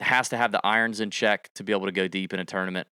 [0.00, 2.44] has to have the irons in check to be able to go deep in a
[2.44, 2.88] tournament.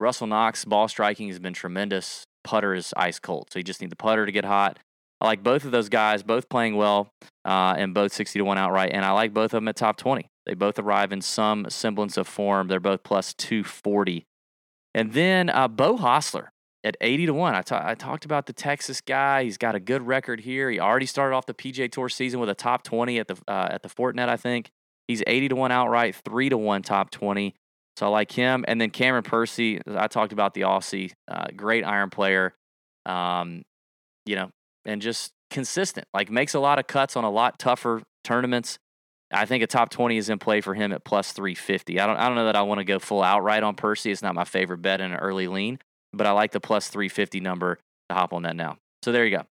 [0.00, 2.24] Russell Knox, ball striking has been tremendous.
[2.44, 3.48] Putter is ice cold.
[3.50, 4.78] So you just need the putter to get hot.
[5.20, 7.12] I like both of those guys, both playing well,
[7.44, 8.90] uh, and both 60 to 1 outright.
[8.92, 10.26] And I like both of them at top 20.
[10.46, 12.66] They both arrive in some semblance of form.
[12.66, 14.26] They're both plus 240.
[14.94, 16.48] And then uh, Beau Hossler
[16.84, 17.54] at 80 to 1.
[17.54, 19.44] I ta- I talked about the Texas guy.
[19.44, 20.70] He's got a good record here.
[20.70, 23.68] He already started off the PGA Tour season with a top 20 at the, uh,
[23.70, 24.70] at the Fortinet, I think.
[25.08, 27.54] He's 80 to 1 outright, 3 to 1 top 20.
[27.96, 28.64] So I like him.
[28.66, 32.54] And then Cameron Percy, I talked about the Aussie, uh, great iron player.
[33.04, 33.62] Um,
[34.24, 34.50] you know,
[34.84, 36.06] and just consistent.
[36.14, 38.78] Like makes a lot of cuts on a lot tougher tournaments.
[39.32, 41.98] I think a top 20 is in play for him at plus 350.
[42.00, 44.10] I don't I don't know that I want to go full outright on Percy.
[44.10, 45.78] It's not my favorite bet in an early lean,
[46.12, 47.78] but I like the plus 350 number
[48.08, 48.76] to hop on that now.
[49.04, 49.44] So there you go.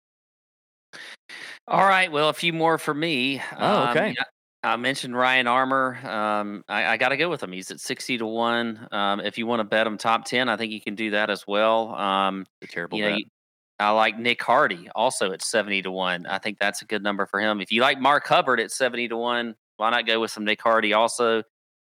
[1.67, 2.11] All right.
[2.11, 3.41] Well, a few more for me.
[3.57, 4.09] Oh, Um, okay.
[4.17, 4.23] yeah,
[4.63, 5.97] I mentioned Ryan Armour.
[6.05, 7.51] Um, I, I got to go with him.
[7.51, 8.87] He's at 60 to 1.
[8.91, 11.29] Um, if you want to bet him top 10, I think you can do that
[11.29, 11.95] as well.
[11.95, 13.23] Um, A terrible you know, bet.
[13.79, 16.25] I like Nick Hardy also at 70 to 1.
[16.27, 17.61] I think that's a good number for him.
[17.61, 20.61] If you like Mark Hubbard at 70 to 1, why not go with some Nick
[20.61, 21.41] Hardy also?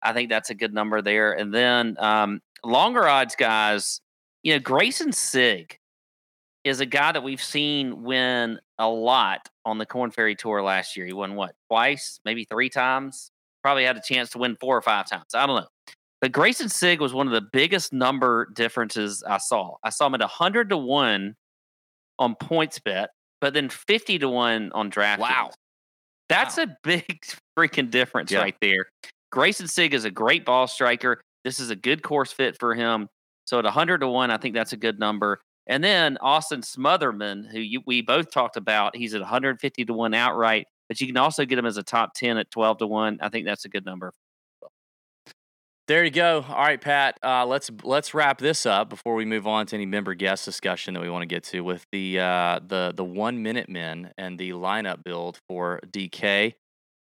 [0.02, 1.34] I think that's a good number there.
[1.34, 4.00] And then um, longer odds guys,
[4.42, 5.78] you know, Greyson Sigg
[6.64, 10.96] is a guy that we've seen win a lot on the Corn Ferry Tour last
[10.96, 11.04] year.
[11.04, 13.30] He won what, twice, maybe three times?
[13.62, 15.34] Probably had a chance to win four or five times.
[15.34, 15.68] I don't know.
[16.22, 19.74] But Greyson Sigg was one of the biggest number differences I saw.
[19.84, 21.36] I saw him at 100 to 1
[22.18, 23.08] on PointsBet,
[23.42, 25.20] but then 50 to 1 on draft.
[25.20, 25.50] Wow.
[26.32, 27.24] That's a big
[27.58, 28.40] freaking difference Yeah.
[28.40, 28.86] right there.
[29.32, 31.20] Greyson Sigg is a great ball striker.
[31.44, 33.08] This is a good course fit for him.
[33.44, 35.40] So at 100 to 1, I think that's a good number.
[35.66, 40.14] And then Austin Smotherman, who you, we both talked about, he's at 150 to 1
[40.14, 43.18] outright, but you can also get him as a top 10 at 12 to 1.
[43.20, 44.12] I think that's a good number.
[45.92, 46.42] There you go.
[46.48, 47.18] All right, Pat.
[47.22, 50.94] Uh, let's let's wrap this up before we move on to any member guest discussion
[50.94, 54.38] that we want to get to with the uh, the the one minute men and
[54.38, 56.54] the lineup build for DK.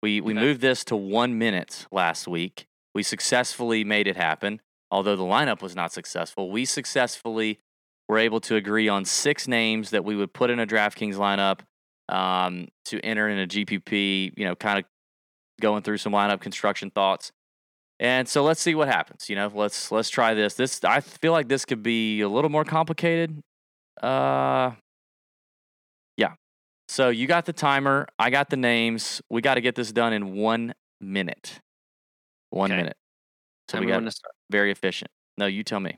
[0.03, 0.41] We we Okay.
[0.41, 2.65] moved this to one minute last week.
[2.93, 4.59] We successfully made it happen.
[4.91, 7.59] Although the lineup was not successful, we successfully
[8.09, 11.61] were able to agree on six names that we would put in a DraftKings lineup
[12.13, 14.33] um, to enter in a GPP.
[14.35, 14.85] You know, kind of
[15.61, 17.31] going through some lineup construction thoughts.
[18.01, 19.29] And so let's see what happens.
[19.29, 20.55] You know, let's let's try this.
[20.55, 23.41] This I feel like this could be a little more complicated.
[24.01, 24.71] Uh
[26.17, 26.33] Yeah.
[26.87, 29.21] So you got the timer, I got the names.
[29.29, 31.59] We got to get this done in 1 minute.
[32.49, 32.77] 1 Okay.
[32.81, 32.97] minute.
[33.69, 34.33] So we got to start.
[34.51, 35.11] very efficient.
[35.37, 35.97] No, you tell me.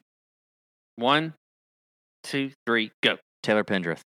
[0.97, 1.33] One,
[2.23, 3.17] two, three, go.
[3.43, 4.01] Taylor Pendrith.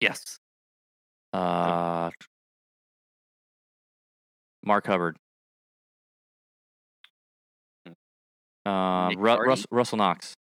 [0.00, 0.38] Yes.
[1.32, 2.10] Uh
[4.62, 5.16] Mark Hubbard.
[8.66, 9.48] Uh, Ru- Hardy.
[9.48, 10.34] Russ- Russell Knox.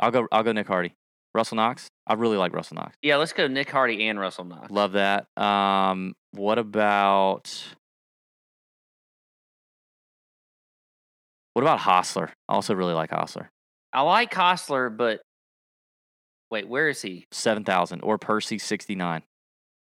[0.00, 0.26] I'll go.
[0.32, 0.52] I'll go.
[0.52, 0.94] Nick Hardy.
[1.34, 1.88] Russell Knox.
[2.06, 2.94] I really like Russell Knox.
[3.02, 4.70] Yeah, let's go Nick Hardy and Russell Knox.
[4.70, 5.26] Love that.
[5.36, 7.50] Um, what about
[11.54, 12.28] what about Hossler?
[12.48, 13.48] I also really like Hossler.
[13.92, 15.20] I like Hossler, but
[16.50, 17.26] wait, where is he?
[17.30, 19.22] Seven thousand or Percy sixty nine.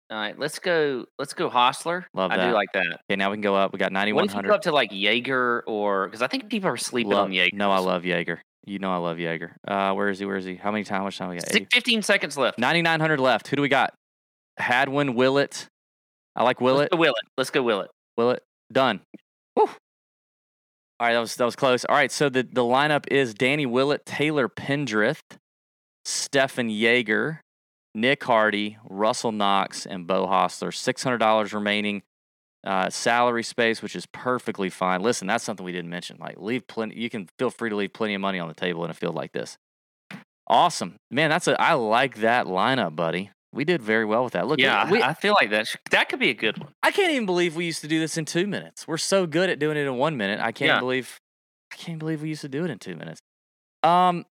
[0.10, 1.06] All right, let's go.
[1.20, 2.06] Let's go Hossler.
[2.14, 2.48] Love I that.
[2.48, 3.00] do like that.
[3.10, 3.74] Okay, now we can go up.
[3.74, 6.70] We got ninety one you go up to like Jaeger or because I think people
[6.70, 7.56] are sleeping Love, on Jaeger.
[7.58, 8.42] no, I love Jaeger.
[8.66, 9.58] You know I love Jaeger.
[9.68, 10.26] Uh, where is he?
[10.26, 10.56] Where is he?
[10.56, 11.00] How many time?
[11.00, 11.50] How much time we got?
[11.50, 12.58] Six- 15 seconds left.
[12.58, 13.48] Ninety nine hundred left.
[13.50, 13.94] Who do we got?
[14.58, 15.68] Hadwin, Willett.
[16.36, 16.90] I like Willett.
[16.92, 17.24] Let's go Willett.
[17.38, 17.92] Let's go Willett.
[18.18, 18.44] Willett.
[18.72, 19.02] Done.
[19.56, 19.64] Woo.
[19.64, 21.84] All right, that was that was close.
[21.86, 25.20] All right, so the, the lineup is Danny Willett, Taylor Pendrith,
[26.06, 27.42] Stephan Jaeger,
[27.98, 30.74] Nick Hardy, Russell Knox, and Beau Hossler.
[30.74, 32.04] Six hundred dollars remaining.
[32.66, 35.02] Uh, salary space, which is perfectly fine.
[35.02, 36.18] Listen, that's something we didn't mention.
[36.20, 37.00] Like, leave plenty.
[37.00, 39.16] You can feel free to leave plenty of money on the table in a field
[39.16, 39.58] like this.
[40.48, 41.30] Awesome, man.
[41.30, 41.60] That's a.
[41.62, 43.32] I like that lineup, buddy.
[43.54, 44.48] We did very well with that.
[44.48, 46.74] Look, yeah, we, I, feel like that sh- that could be a good one.
[46.84, 48.88] I can't even believe we used to do this in two minutes.
[48.88, 50.40] We're so good at doing it in one minute.
[50.40, 50.80] I can't Yeah.
[50.80, 51.18] believe
[51.72, 53.20] I can't believe we used to do it in two minutes.
[53.84, 54.26] Um,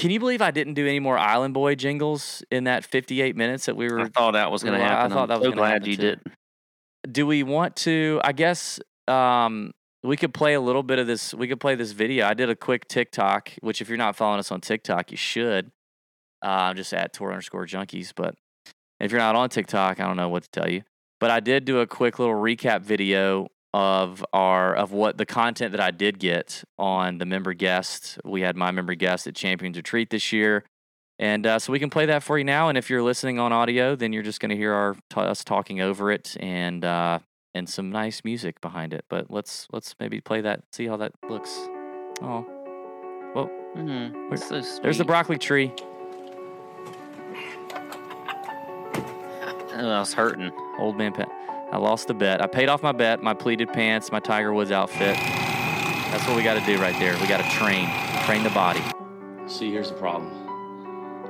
[0.00, 3.66] can you believe I didn't do any more Island Boy jingles in that 58 minutes
[3.66, 4.00] that we were?
[4.00, 5.12] I thought that was going to happen.
[5.12, 6.20] I thought I'm that was so glad you did.
[7.10, 8.18] Do we want to?
[8.24, 9.72] I guess um,
[10.02, 11.34] we could play a little bit of this.
[11.34, 12.26] We could play this video.
[12.26, 15.70] I did a quick TikTok, which if you're not following us on TikTok, you should.
[16.40, 18.14] Uh, just at tour underscore junkies.
[18.16, 18.36] But
[19.00, 20.82] if you're not on TikTok, I don't know what to tell you.
[21.18, 25.72] But I did do a quick little recap video of our of what the content
[25.72, 28.18] that I did get on the member guest.
[28.24, 30.64] We had my member guest at Champions Retreat this year.
[31.18, 32.70] And uh, so we can play that for you now.
[32.70, 35.44] And if you're listening on audio, then you're just going to hear our t- us
[35.44, 37.18] talking over it and uh,
[37.54, 39.04] and some nice music behind it.
[39.10, 41.50] But let's let's maybe play that, see how that looks.
[42.22, 42.46] Oh,
[43.76, 44.36] Mm-hmm.
[44.36, 45.72] So there's the broccoli tree.
[49.72, 50.50] Oh, I was hurting.
[50.78, 51.28] Old man pet.
[51.72, 52.42] I lost the bet.
[52.42, 55.16] I paid off my bet, my pleated pants, my Tiger Woods outfit.
[55.16, 57.16] That's what we got to do right there.
[57.20, 57.88] We got to train,
[58.24, 58.82] train the body.
[59.46, 60.30] See, here's the problem.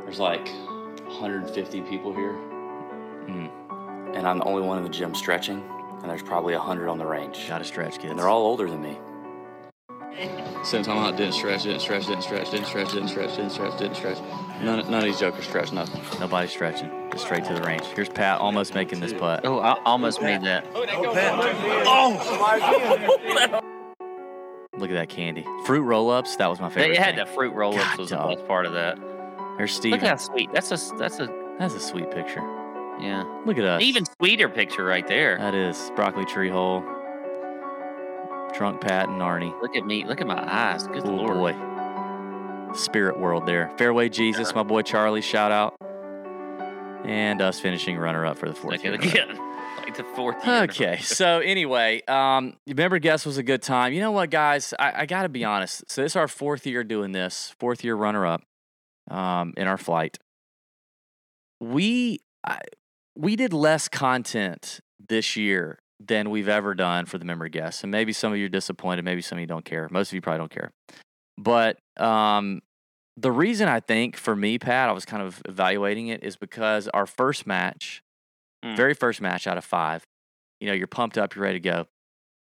[0.05, 0.49] There's like
[1.07, 2.33] 150 people here,
[3.29, 5.63] Mm, and I'm the only one in the gym stretching,
[6.01, 7.47] and there's probably 100 on the range.
[7.47, 8.11] got to stretch, kids.
[8.11, 8.99] And they're all older than me.
[10.65, 13.79] Same time I didn't stretch, didn't stretch, didn't stretch, didn't stretch, didn't stretch, didn't stretch,
[13.79, 14.19] didn't stretch.
[14.63, 16.03] None, none of these jokers stretch nothing.
[16.21, 16.91] Nobody's stretching.
[17.13, 17.83] Just straight to the range.
[17.95, 19.45] Here's Pat almost making this putt.
[19.45, 20.67] Oh, I almost made that.
[20.75, 20.81] Oh,
[24.79, 25.45] look at that candy.
[25.67, 26.37] Fruit roll-ups.
[26.37, 26.95] That was my favorite.
[26.95, 27.25] They had thing.
[27.25, 28.37] the fruit roll-ups God, was the dog.
[28.37, 28.99] best part of that.
[29.57, 29.93] There's Steve.
[29.93, 30.11] Look Steven.
[30.11, 30.51] how sweet.
[30.53, 32.41] That's a that's a That's a sweet picture.
[33.01, 33.25] yeah.
[33.47, 33.83] Look at us.
[33.83, 35.37] Even sweeter picture right there.
[35.39, 36.83] That is broccoli tree hole.
[38.55, 39.53] Drunk Pat and Arnie.
[39.63, 40.05] Look at me.
[40.05, 40.87] Look at my eyes.
[40.87, 41.35] Good Oh lord.
[41.35, 41.53] boy.
[42.75, 43.71] Spirit world there.
[43.77, 45.77] Fairway Jesus, my boy Charlie, shout out.
[47.05, 49.11] And us finishing runner up for the fourth Second year.
[49.11, 49.37] again.
[49.79, 50.63] like the fourth year.
[50.65, 53.93] Okay, so anyway, um, remember, guess was a good time.
[53.93, 54.75] You know what, guys?
[54.79, 55.91] I, I got to be honest.
[55.91, 58.43] So this is our fourth year doing this, fourth year runner up,
[59.11, 60.19] um, in our flight.
[61.61, 62.61] We I,
[63.17, 68.13] we did less content this year than we've ever done for the member-guests, and maybe
[68.13, 69.05] some of you are disappointed.
[69.05, 69.89] Maybe some of you don't care.
[69.91, 70.71] Most of you probably don't care.
[71.43, 72.61] But um,
[73.17, 76.89] the reason I think for me, Pat, I was kind of evaluating it is because
[76.89, 78.03] our first match
[78.65, 78.77] Mm.
[78.77, 80.05] very first match out of five,
[80.61, 81.87] you know, you're pumped up, you're ready to go.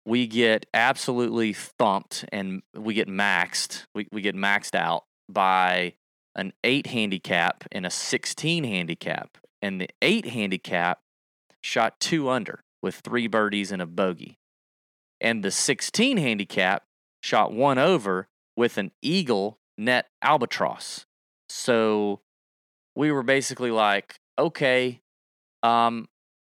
[0.05, 3.85] We get absolutely thumped and we get maxed.
[3.95, 5.95] We, we get maxed out by
[6.35, 9.39] an eight handicap and a 16 handicap.
[9.63, 10.99] And the eight handicap
[11.63, 14.39] shot two under with three birdies and a bogey.
[15.21, 16.83] And the 16 handicap
[17.23, 18.27] shot one over
[18.61, 21.07] with an eagle net albatross.
[21.49, 22.21] So
[22.95, 25.01] we were basically like, okay,
[25.63, 26.09] um,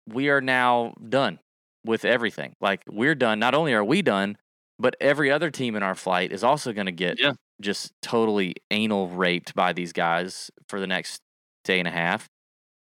[0.08, 1.38] we are now done
[1.84, 2.54] with everything.
[2.60, 3.38] Like we're done.
[3.38, 4.36] Not only are we done,
[4.78, 7.34] but every other team in our flight is also going to get Yeah.
[7.60, 11.22] just totally anal raped by these guys for the next
[11.64, 12.28] day and a half.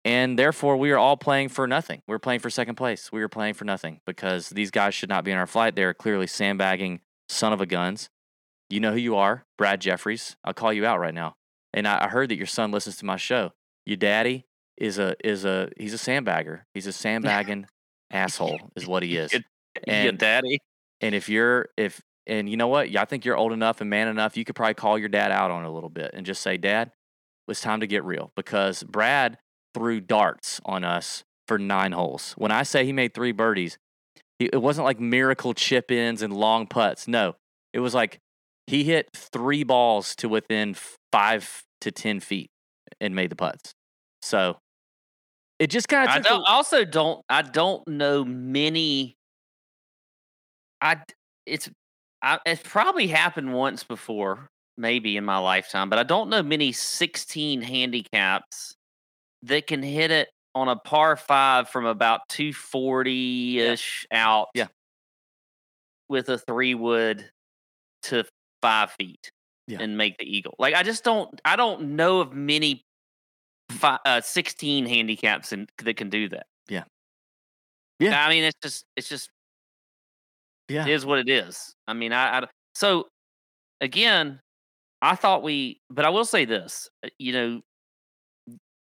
[0.04, 2.02] And therefore, we are all playing for nothing.
[2.08, 3.12] We're playing for second place.
[3.12, 5.76] We are playing for nothing because these guys should not be in our flight.
[5.76, 8.10] They're clearly sandbagging son of a guns.
[8.70, 10.36] You know who you are, Brad Jeffries.
[10.44, 11.36] I'll call you out right now.
[11.74, 13.52] And I, I heard that your son listens to my show.
[13.86, 14.46] Your daddy
[14.78, 16.62] is a is a he's a sandbagger.
[16.74, 17.68] He's a sandbagging
[18.12, 19.34] asshole, is what he is.
[19.34, 19.40] Yeah,
[19.88, 20.60] And daddy.
[21.02, 23.90] and if you're if and you know what, Yeah, I think you're old enough and
[23.90, 26.26] man enough, you could probably call your dad out on it a little bit and
[26.26, 26.92] just say, Dad,
[27.48, 29.38] it's time to get real because Brad
[29.76, 32.34] threw darts on us for nine holes.
[32.38, 33.78] When I say he made three birdies,
[34.40, 37.08] he, it wasn't like miracle chip ins and long putts.
[37.08, 37.36] No,
[37.74, 38.20] it was like
[38.68, 40.76] he hit three balls to within
[41.12, 42.50] five to ten feet
[43.00, 43.74] and made the putts.
[44.22, 44.58] So
[45.60, 47.24] it just kind I of don't, also don't.
[47.30, 49.16] I don't know many.
[50.82, 50.98] I
[51.46, 51.70] it's
[52.22, 54.48] I, it's probably happened once before,
[54.78, 58.76] maybe in my lifetime, but I don't know many 16 handicaps
[59.44, 64.48] that can hit it on a par five from about 240 ish out.
[64.56, 64.68] Yeah.
[66.10, 67.30] with a three wood
[68.04, 68.24] to
[68.66, 69.32] five feet
[69.68, 69.78] Yeah.
[69.82, 70.56] and make the eagle.
[70.60, 71.40] Like I just don't.
[71.46, 72.86] I don't know of many
[73.70, 76.48] fi- uh, 16 handicaps in, that can do that.
[76.70, 76.84] Yeah.
[78.00, 78.26] Yeah.
[78.26, 79.30] I mean, it's just, it's just,
[80.68, 80.86] yeah.
[80.86, 81.76] it is what it is.
[81.88, 83.08] I mean, I, I, so
[83.82, 84.40] again,
[85.02, 87.62] I thought we, but I will say this, uh, you know,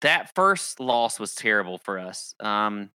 [0.01, 2.34] that first loss was terrible for us.
[2.39, 2.89] Um,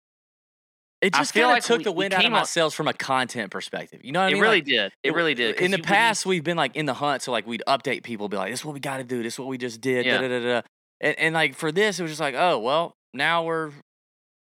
[1.02, 2.93] It I just feel kind of like took the wind out of ourselves from a
[2.93, 4.02] content perspective.
[4.04, 4.41] You know what I it mean?
[4.43, 4.91] really Like, did.
[5.04, 5.56] It really did.
[5.56, 7.64] In the you- when you- past, we've been like in the hunt, so like we'd
[7.68, 9.24] update people, be like, "This is what we got to do.
[9.24, 10.22] This is what we just did." Yeah.
[10.22, 10.62] Da, da, da.
[11.02, 13.72] And, and like for this, it was just like, "Oh well, now we're,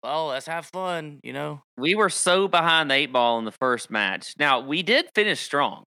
[0.03, 1.63] well, let's have fun," you know?
[1.79, 4.35] we were so behind the eight ball in the first match.
[4.39, 5.85] Now we did finish strong.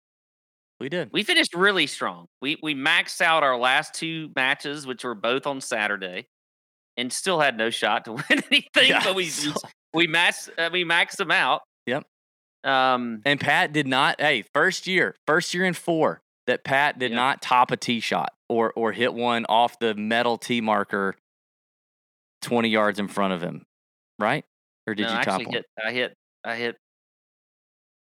[0.78, 1.08] We did.
[1.12, 2.26] We finished really strong.
[2.42, 6.26] We we maxed out our last two matches, which were both on Saturday,
[6.98, 8.88] and still had no shot to win anything.
[8.88, 9.30] Yeah, but we
[9.94, 11.62] we maxed uh, we maxed them out.
[11.86, 12.04] Yep.
[12.64, 13.22] Um.
[13.24, 14.20] And Pat did not.
[14.20, 17.16] Hey, first year, first year in four that Pat did Yeah.
[17.16, 21.14] not top a tee shot or or hit one off the metal tee marker,
[22.42, 23.64] twenty yards in front of him,
[24.18, 24.44] right?
[24.86, 25.52] Or did no, you top one?
[25.54, 25.64] hit.
[25.82, 26.14] I hit.
[26.44, 26.76] I hit.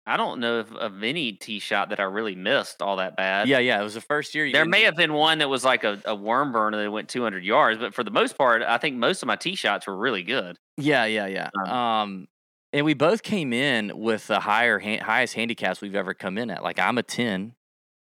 [0.06, 3.48] I don't know of, of any tee shot that I really missed all that bad.
[3.48, 3.80] Yeah, yeah.
[3.80, 4.52] It was the first year.
[4.52, 7.42] There may have been one that was like a, a worm burner that went 200
[7.42, 10.22] yards, but for the most part, I think most of my tee shots were really
[10.22, 10.58] good.
[10.76, 11.48] Yeah, yeah, yeah.
[11.66, 12.28] Um, Um,
[12.74, 16.50] and we both came in with the higher han- highest handicaps we've ever come in
[16.50, 16.62] at.
[16.62, 17.54] Like I'm a ten,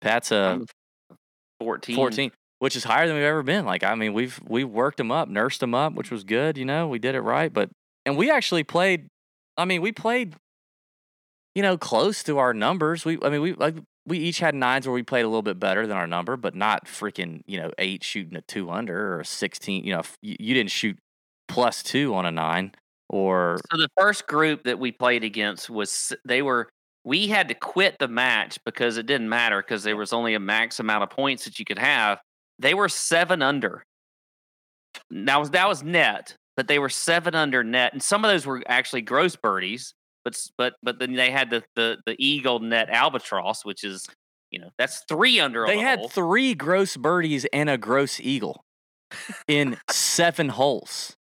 [0.02, 0.66] Pat's a I'm
[1.60, 1.96] 14.
[1.96, 3.66] 14, which is higher than we've ever been.
[3.66, 6.58] Like I mean, we've we worked them up, nursed them up, which was good.
[6.58, 7.52] You know, we did it right.
[7.54, 7.70] But
[8.06, 9.08] and we actually played.
[9.58, 10.36] I mean, we played.
[11.56, 13.04] You know, close to our numbers.
[13.04, 13.76] We, I mean, we like
[14.06, 16.56] we each had nines where we played a little bit better than our number, but
[16.56, 19.84] not freaking you know eight shooting a two under or a sixteen.
[19.84, 20.98] You know, you, you didn't shoot
[21.48, 22.74] plus two on a nine
[23.10, 26.70] or So the first group that we played against was they were
[27.04, 30.40] we had to quit the match because it didn't matter because there was only a
[30.40, 32.20] max amount of points that you could have.
[32.60, 33.84] They were seven under
[35.12, 38.46] that was that was net, but they were seven under net, and some of those
[38.46, 39.94] were actually gross birdies.
[40.24, 44.08] But but but then they had the the the eagle net albatross, which is
[44.52, 45.66] you know that's three under.
[45.66, 46.10] They the had hole.
[46.10, 48.64] three gross birdies and a gross eagle
[49.48, 51.16] in seven holes.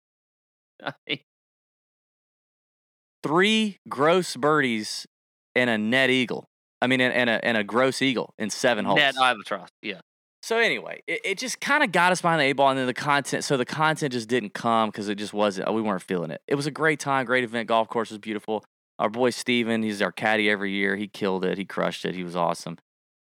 [3.23, 5.07] Three gross birdies
[5.55, 6.47] and a net eagle.
[6.81, 8.97] I mean, and, and a and a gross eagle in seven holes.
[8.97, 9.69] net albatross.
[9.83, 10.01] Yeah,
[10.43, 12.87] So anyway, it, it just kind of got us behind the eight ball, and then
[12.87, 13.45] the content.
[13.45, 15.73] So the content just didn't come because it just wasn't.
[15.75, 16.41] We weren't feeling it.
[16.49, 17.69] It was a great time, great event.
[17.69, 18.65] Golf course was beautiful.
[19.01, 20.95] Our boy Steven, he's our caddy every year.
[20.95, 21.57] He killed it.
[21.57, 22.15] He crushed it.
[22.15, 22.77] He was awesome.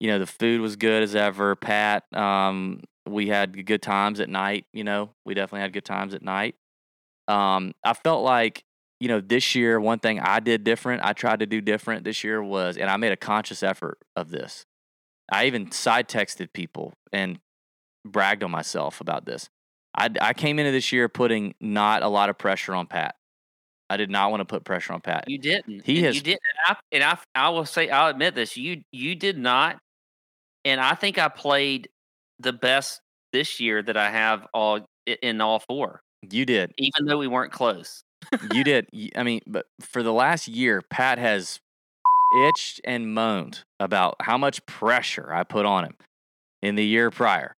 [0.01, 1.57] You know, the food was good as ever.
[1.57, 4.67] Pat, um, we had good times at night.
[4.75, 6.57] You know, we definitely had good times at night.
[7.27, 8.65] Um, I felt like
[9.01, 11.03] you know this year one thing I did different.
[11.05, 14.31] I tried to do different this year was, and I made a conscious effort of
[14.31, 14.67] this.
[15.33, 17.39] I even side texted people and
[18.05, 19.49] bragged on myself about this.
[19.97, 23.15] I, I came into this year putting not a lot of pressure on Pat.
[23.93, 25.25] I did not want to put pressure on Pat.
[25.29, 25.85] you didn't.
[25.85, 28.57] He and has- You did, and I, and I I will say I'll admit this.
[28.57, 29.79] You you did not,
[30.65, 31.89] and I think I played
[32.39, 33.01] the best
[33.33, 36.73] this year that I have all in all four, You did.
[36.79, 38.03] even though we weren't close.
[38.53, 38.87] You did.
[39.17, 41.61] I mean, but for the last year, Pat has
[42.49, 45.97] itched and moaned about how much pressure I put on him
[46.63, 47.55] in the year prior.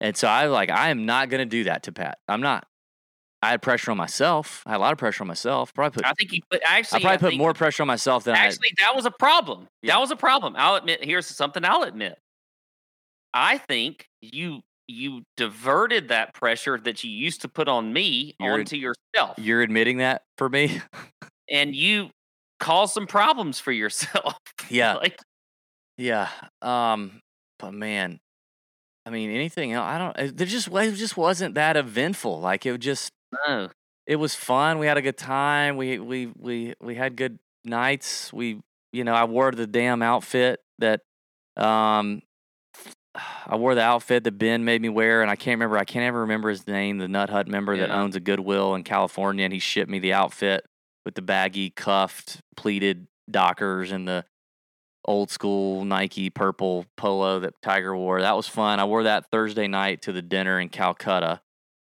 [0.00, 2.18] And so I was like, I am not going to do that to Pat.
[2.28, 2.66] I'm not.
[3.44, 4.62] I had pressure on myself.
[4.66, 5.72] I had a lot of pressure on myself.
[5.74, 6.06] Probably put.
[6.06, 6.98] I think you put actually.
[6.98, 8.38] I probably put think- more pressure on myself than I.
[8.46, 9.66] Actually, that was a problem.
[9.82, 9.94] Yeah.
[9.94, 10.54] That was a problem.
[10.56, 11.04] I'll admit.
[11.04, 12.18] Here's something I'll admit.
[13.32, 18.60] I think you you diverted that pressure that you used to put on me You're-
[18.60, 20.80] onto yourself, You're admitting that for me.
[21.50, 22.10] and you
[22.60, 24.34] caused some problems for yourself.
[24.70, 24.94] Yeah.
[24.94, 25.18] like
[25.98, 26.28] Yeah.
[26.62, 27.20] Um.
[27.58, 28.18] But man,
[29.06, 29.84] I mean, anything else?
[29.86, 30.36] I don't.
[30.36, 32.40] There just it just wasn't that eventful.
[32.40, 33.10] Like it just
[33.46, 33.68] no,
[34.06, 34.78] it was fun.
[34.78, 35.76] We had a good time.
[35.76, 38.32] We we we we had good nights.
[38.32, 38.60] We
[38.92, 41.00] you know I wore the damn outfit that
[41.56, 42.22] um
[43.46, 45.78] I wore the outfit that Ben made me wear, and I can't remember.
[45.78, 46.98] I can't ever remember his name.
[46.98, 50.12] The Nut Hut member that owns a Goodwill in California, and he shipped me the
[50.12, 50.64] outfit
[51.04, 54.24] with the baggy, cuffed, pleated Dockers and the
[55.04, 58.20] old school Nike purple polo that Tiger wore.
[58.20, 58.80] That was fun.
[58.80, 61.40] I wore that Thursday night to the dinner in Calcutta.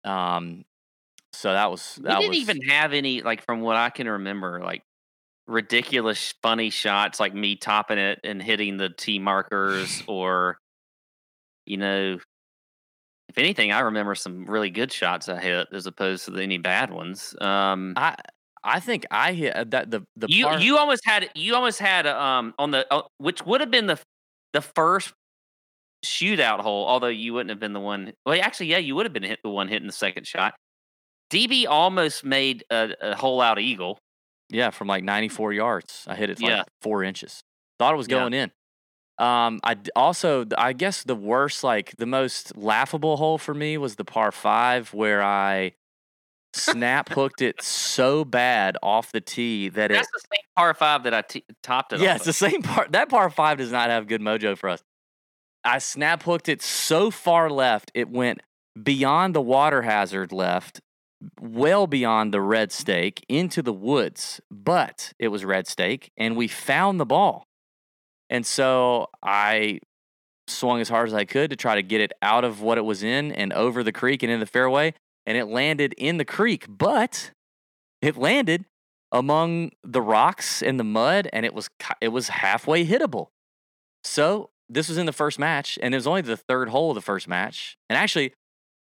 [0.05, 0.65] Um,
[1.33, 4.09] so that was we that didn't was even have any like from what I can
[4.09, 4.83] remember, like
[5.47, 10.59] ridiculous funny shots like me topping it and hitting the tee markers or
[11.67, 12.19] you know
[13.29, 16.91] if anything I remember some really good shots I hit as opposed to any bad
[16.91, 17.35] ones.
[17.41, 18.17] Um I
[18.65, 21.79] I think I hit uh, that the the you part, you almost had you almost
[21.79, 23.99] had um on the uh, which would have been the
[24.53, 25.13] the first
[26.05, 29.13] shootout hole although you wouldn't have been the one well actually yeah you would have
[29.13, 30.55] been hit the one hitting the second shot
[31.31, 33.99] db almost made a, a hole out eagle
[34.51, 36.05] yeah from like 94 yards.
[36.07, 36.63] I hit it like Yeah.
[36.83, 37.43] four inches.
[37.79, 38.19] Thought it was Yeah.
[38.21, 38.51] going in.
[39.19, 43.97] Um, I also I guess the worst like the most laughable hole for me was
[43.97, 45.73] the par five where I
[46.55, 51.03] snap hooked it so bad off the tee that it that's the same par five
[51.03, 52.93] that i t- topped it Yeah, it's the same part.
[52.93, 54.83] That par five does not have good mojo for us.
[55.65, 58.41] I snap hooked it so far left, it went
[58.81, 60.81] beyond the water hazard left,
[61.41, 64.41] well beyond the red stake into the woods.
[64.51, 67.47] But it was red stake, and we found the ball.
[68.31, 69.81] And so I
[70.47, 72.85] swung as hard as I could to try to get it out of what it
[72.85, 74.95] was in and over the creek and in the fairway.
[75.27, 77.33] And it landed in the creek, but
[78.01, 78.65] it landed
[79.13, 81.69] among the rocks and the mud, and it was
[82.01, 83.29] it was halfway hittable.
[84.05, 86.95] So this was in the first match, and it was only the third hole of
[86.95, 87.77] the first match.
[87.89, 88.33] And actually,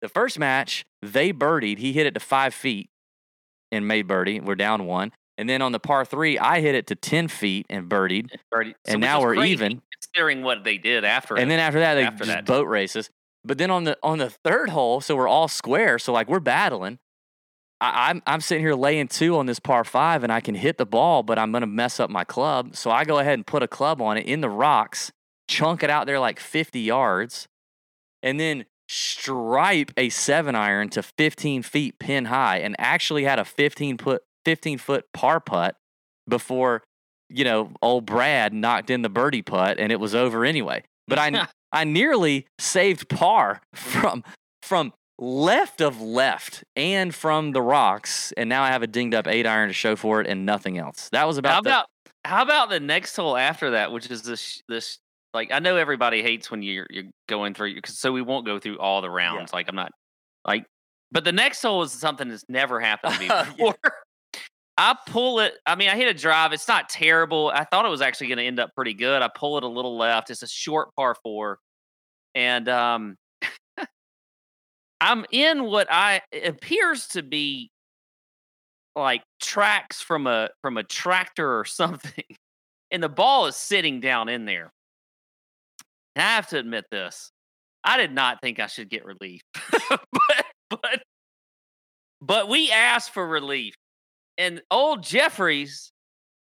[0.02, 1.78] the first match they birdied.
[1.78, 2.88] He hit it to five feet
[3.72, 4.40] and made birdie.
[4.40, 5.12] We're down one.
[5.36, 8.30] And then on the par three, I hit it to ten feet and birdied.
[8.50, 9.82] Birdie- so and now we're crazy even.
[9.92, 11.48] considering what they did after And it.
[11.50, 12.44] then after that, they after just that.
[12.46, 13.08] boat races.
[13.44, 15.98] But then on the on the third hole, so we're all square.
[15.98, 16.98] So like we're battling.
[17.80, 20.76] I, I'm I'm sitting here laying two on this par five, and I can hit
[20.76, 22.74] the ball, but I'm gonna mess up my club.
[22.74, 25.12] So I go ahead and put a club on it in the rocks,
[25.46, 27.46] chunk it out there like 50 yards,
[28.24, 33.44] and then stripe a seven iron to 15 feet pin high, and actually had a
[33.44, 35.76] 15 foot 15 foot par putt
[36.28, 36.82] before
[37.28, 40.82] you know old Brad knocked in the birdie putt, and it was over anyway.
[41.06, 44.24] But I I nearly saved par from
[44.62, 49.26] from left of left and from the rocks, and now I have a dinged up
[49.26, 51.08] eight iron to show for it and nothing else.
[51.10, 51.86] That was about, how the- about
[52.24, 54.98] how about the next hole after that, which is this this
[55.38, 58.78] like I know everybody hates when you're you're going through so we won't go through
[58.80, 59.52] all the rounds.
[59.52, 59.92] Like I'm not
[60.44, 60.66] like
[61.12, 63.76] But the next hole is something that's never happened to me before.
[64.76, 65.54] I pull it.
[65.64, 66.52] I mean, I hit a drive.
[66.52, 67.52] It's not terrible.
[67.54, 69.22] I thought it was actually going to end up pretty good.
[69.22, 70.30] I pull it a little left.
[70.30, 71.58] It's a short par four,
[72.34, 73.16] and um,
[75.00, 77.70] I'm in what I appears to be
[78.96, 82.24] like tracks from a from a tractor or something,
[82.90, 84.72] and the ball is sitting down in there.
[86.18, 87.30] And I have to admit this.
[87.84, 89.40] I did not think I should get relief,
[89.88, 91.02] but but
[92.20, 93.74] but we asked for relief,
[94.36, 95.92] and old Jeffries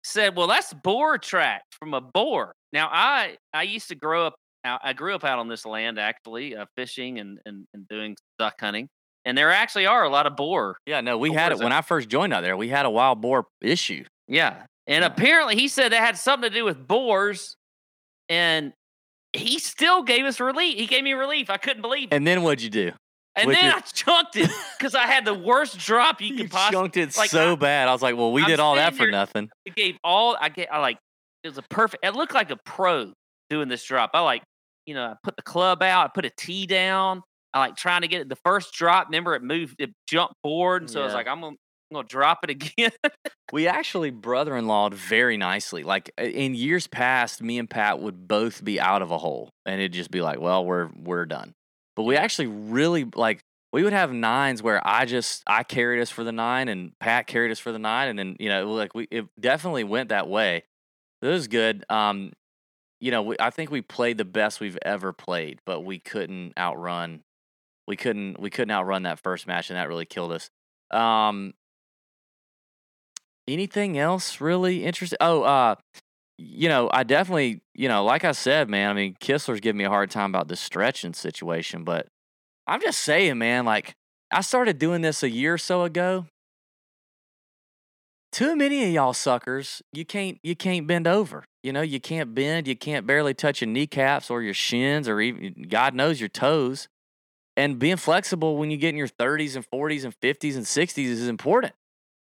[0.04, 4.36] said, "Well, that's boar track from a boar." Now, I I used to grow up.
[4.64, 8.54] I grew up out on this land actually, uh, fishing and, and and doing duck
[8.60, 8.88] hunting,
[9.24, 10.76] and there actually are a lot of boar.
[10.86, 11.72] Yeah, no, we had it when?
[11.72, 12.56] I first joined out there.
[12.56, 14.04] We had a wild boar issue.
[14.28, 17.56] Yeah, and apparently he said that had something to do with boars,
[18.28, 18.72] and
[19.36, 20.76] he still gave us relief.
[20.78, 21.50] He gave me relief.
[21.50, 22.14] I couldn't believe it.
[22.14, 22.92] And then what'd you do?
[23.34, 26.36] And with then your- I chunked it because I had the worst drop you You
[26.44, 26.76] could possibly.
[26.80, 27.88] chunked it like, so I- bad.
[27.88, 29.50] I was like, well, we I'm did all that for there- nothing.
[29.66, 30.72] I gave all I get.
[30.72, 30.98] I like
[31.44, 32.04] it was a perfect.
[32.04, 33.12] It looked like a pro
[33.50, 34.10] doing this drop.
[34.14, 34.42] I like
[34.86, 36.06] you know I put the club out.
[36.06, 37.22] I put a tee down.
[37.52, 38.28] I like trying to get it.
[38.28, 39.06] The first drop.
[39.08, 39.76] Remember it moved.
[39.78, 41.56] It jumped forward, and so I was like, I'm gonna,
[41.90, 42.92] I'm gonna drop it again.
[43.52, 45.82] We actually brother-in-lawed very nicely.
[45.82, 49.80] Like in years past, me and Pat would both be out of a hole, and
[49.80, 51.54] it'd just be like, "Well, we're we're done."
[51.94, 53.40] But we actually really like
[53.72, 57.26] we would have nines where I just I carried us for the nine, and Pat
[57.26, 60.28] carried us for the nine, and then you know like we it definitely went that
[60.28, 60.64] way.
[61.22, 61.84] It was good.
[61.88, 62.32] Um,
[63.00, 66.52] you know, we, I think we played the best we've ever played, but we couldn't
[66.58, 67.22] outrun.
[67.86, 70.50] We couldn't we couldn't outrun that first match, and that really killed us.
[70.90, 71.54] Um,
[73.48, 75.18] anything else really interesting?
[75.20, 75.76] Oh, uh,
[76.38, 78.90] you know, I definitely, you know, like I said, man.
[78.90, 82.06] I mean, Kistler's giving me a hard time about the stretching situation, but
[82.66, 83.64] I'm just saying, man.
[83.64, 83.94] Like,
[84.30, 86.26] I started doing this a year or so ago.
[88.32, 91.44] Too many of y'all suckers, you can't, you can't bend over.
[91.62, 92.68] You know, you can't bend.
[92.68, 96.86] You can't barely touch your kneecaps or your shins or even, God knows, your toes.
[97.56, 100.98] And being flexible when you get in your 30s and 40s and 50s and 60s
[100.98, 101.72] is important.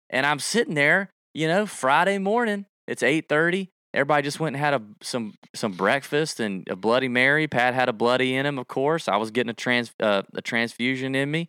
[0.09, 2.67] And I'm sitting there, you know, Friday morning.
[2.87, 3.69] It's 8:30.
[3.93, 7.47] Everybody just went and had a some some breakfast and a Bloody Mary.
[7.47, 9.09] Pat had a bloody in him, of course.
[9.09, 11.49] I was getting a trans uh, a transfusion in me,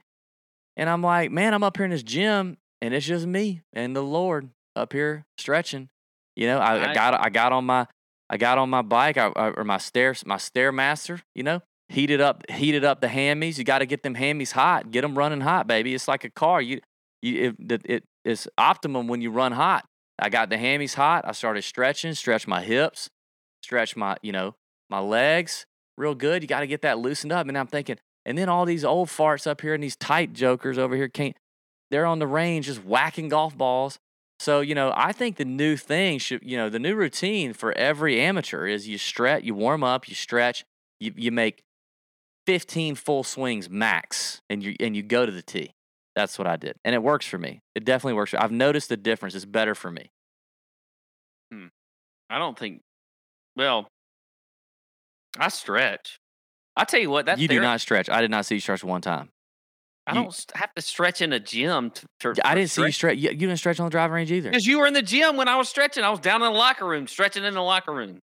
[0.76, 3.96] and I'm like, man, I'm up here in this gym, and it's just me and
[3.96, 5.90] the Lord up here stretching.
[6.36, 7.88] You know, I, I got I got on my
[8.30, 11.22] I got on my bike I, I, or my stairs my stairmaster.
[11.34, 13.58] You know, heated up heated up the hammies.
[13.58, 14.92] You got to get them hammies hot.
[14.92, 15.94] Get them running hot, baby.
[15.94, 16.62] It's like a car.
[16.62, 16.82] You
[17.22, 19.86] you it, it it's optimum when you run hot.
[20.18, 21.26] I got the hammies hot.
[21.28, 23.10] I started stretching, stretch my hips,
[23.62, 24.56] stretch my, you know,
[24.90, 25.66] my legs
[25.98, 26.42] real good.
[26.42, 27.48] You got to get that loosened up.
[27.48, 30.78] And I'm thinking, and then all these old farts up here and these tight jokers
[30.78, 31.36] over here can't,
[31.92, 34.00] they're on the range just whacking golf balls.
[34.40, 37.72] So, you know, I think the new thing should, you know, the new routine for
[37.74, 40.66] every amateur is you stretch, you warm up, you stretch,
[41.00, 41.64] you, you make
[42.46, 45.72] 15 full swings max and you, and you go to the tee.
[46.16, 46.76] That's what I did.
[46.86, 47.62] And it works for me.
[47.76, 48.32] It definitely works.
[48.32, 49.36] For, I've noticed the difference.
[49.36, 50.12] It's better for me.
[51.52, 51.68] Hmm.
[52.30, 52.82] I don't think.
[53.56, 53.88] Well,
[55.38, 56.18] I stretch.
[56.78, 58.10] I tell you what, that you do not stretch.
[58.10, 59.30] I did not see you stretch one time.
[60.08, 61.92] I you- don't have to stretch in a gym.
[62.20, 63.18] To, to, I didn't see you stretch.
[63.18, 64.50] You, you didn't stretch on the driving range either.
[64.50, 66.04] because you were in the gym when I was stretching.
[66.04, 68.20] I was down in the locker room stretching in the locker room.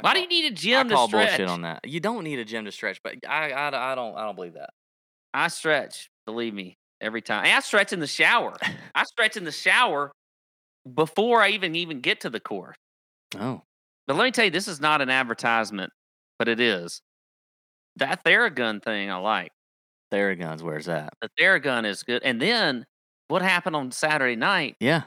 [0.00, 1.28] Why do you need a gym to call stretch?
[1.30, 1.88] bullshit on that.
[1.88, 4.54] You don't need a gym to stretch, but I, I, I don't I don't believe
[4.54, 4.70] that.
[5.36, 6.10] I stretch.
[6.26, 7.44] Believe me, every time.
[7.44, 8.56] And I stretch in the shower.
[8.94, 10.12] I stretch in the shower
[10.94, 12.76] before I even even get to the course.
[13.34, 13.62] Oh,
[14.06, 15.92] But let me tell you, this is not an advertisement,
[16.38, 17.00] but it is.
[17.96, 19.52] That Theragun thing I like.
[20.12, 21.14] Theraguns, where's that?
[21.20, 22.22] The Theragun is good.
[22.22, 22.86] And then
[23.28, 24.76] what happened on Saturday night?
[24.80, 25.04] Yeah,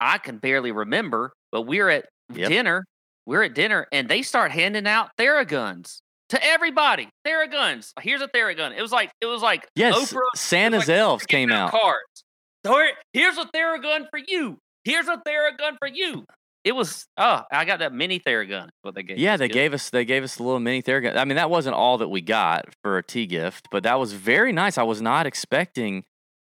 [0.00, 2.50] I can barely remember, but we're at Yep.
[2.50, 2.84] dinner.
[3.26, 6.00] We're at dinner, and they start handing out Theraguns
[6.34, 7.08] to everybody.
[7.26, 7.92] Theraguns.
[8.00, 8.76] Here's a Theragun.
[8.76, 10.12] It was like it was like yes.
[10.12, 10.20] Oprah.
[10.36, 11.70] Santa's like elves came out.
[11.70, 12.24] Cards.
[12.66, 14.58] So here- here's a Theragun for you.
[14.84, 16.24] Here's a Theragun for you.
[16.64, 18.68] It was oh, I got that mini Theragun.
[18.82, 19.18] What they gave.
[19.18, 19.54] Yeah, they good.
[19.54, 21.16] gave us they gave us a little mini Theragun.
[21.16, 24.12] I mean, that wasn't all that we got for a tee gift, but that was
[24.14, 24.78] very nice.
[24.78, 26.04] I was not expecting.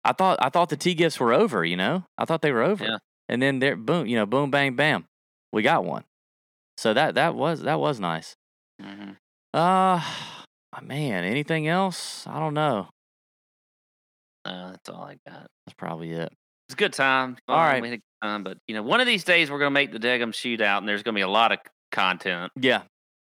[0.04, 1.62] I thought I thought the tee gifts were over.
[1.64, 2.84] You know, I thought they were over.
[2.84, 2.96] Yeah.
[3.28, 5.04] And then there, boom, you know, boom, bang, bam,
[5.52, 6.04] we got one.
[6.78, 8.34] So that that was that was nice.
[8.80, 9.16] Mhm.
[9.54, 10.00] Uh,
[10.82, 12.26] man, anything else?
[12.26, 12.88] I don't know.
[14.44, 15.46] Uh, that's all I got.
[15.66, 16.32] That's probably it.
[16.68, 17.36] It's a good time.
[17.48, 17.82] All right.
[17.82, 19.92] We had a good time, but you know, one of these days we're gonna make
[19.92, 21.58] the Degum shootout, and there's gonna be a lot of
[21.92, 22.52] content.
[22.60, 22.82] Yeah,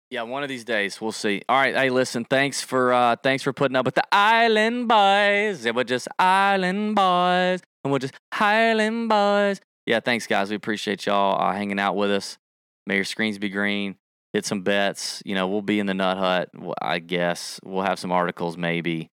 [0.10, 1.42] Yeah, one of these days we'll see.
[1.48, 5.64] All right, hey, listen, thanks for uh thanks for putting up with the Island Boys.
[5.64, 9.62] They were just Island Boys, and we're just Highland Boys.
[9.86, 10.50] Yeah, thanks guys.
[10.50, 12.38] We appreciate y'all uh, hanging out with us.
[12.86, 13.96] May your screens be green.
[14.34, 15.22] Hit some bets.
[15.26, 16.50] You know, we'll be in the Nut Hut.
[16.82, 19.10] I guess we'll have some articles maybe,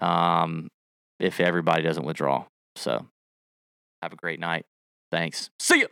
[0.00, 0.68] um,
[1.18, 2.44] if everybody doesn't withdraw.
[2.76, 3.06] So,
[4.02, 4.64] have a great night.
[5.10, 5.50] Thanks.
[5.58, 5.86] See ya.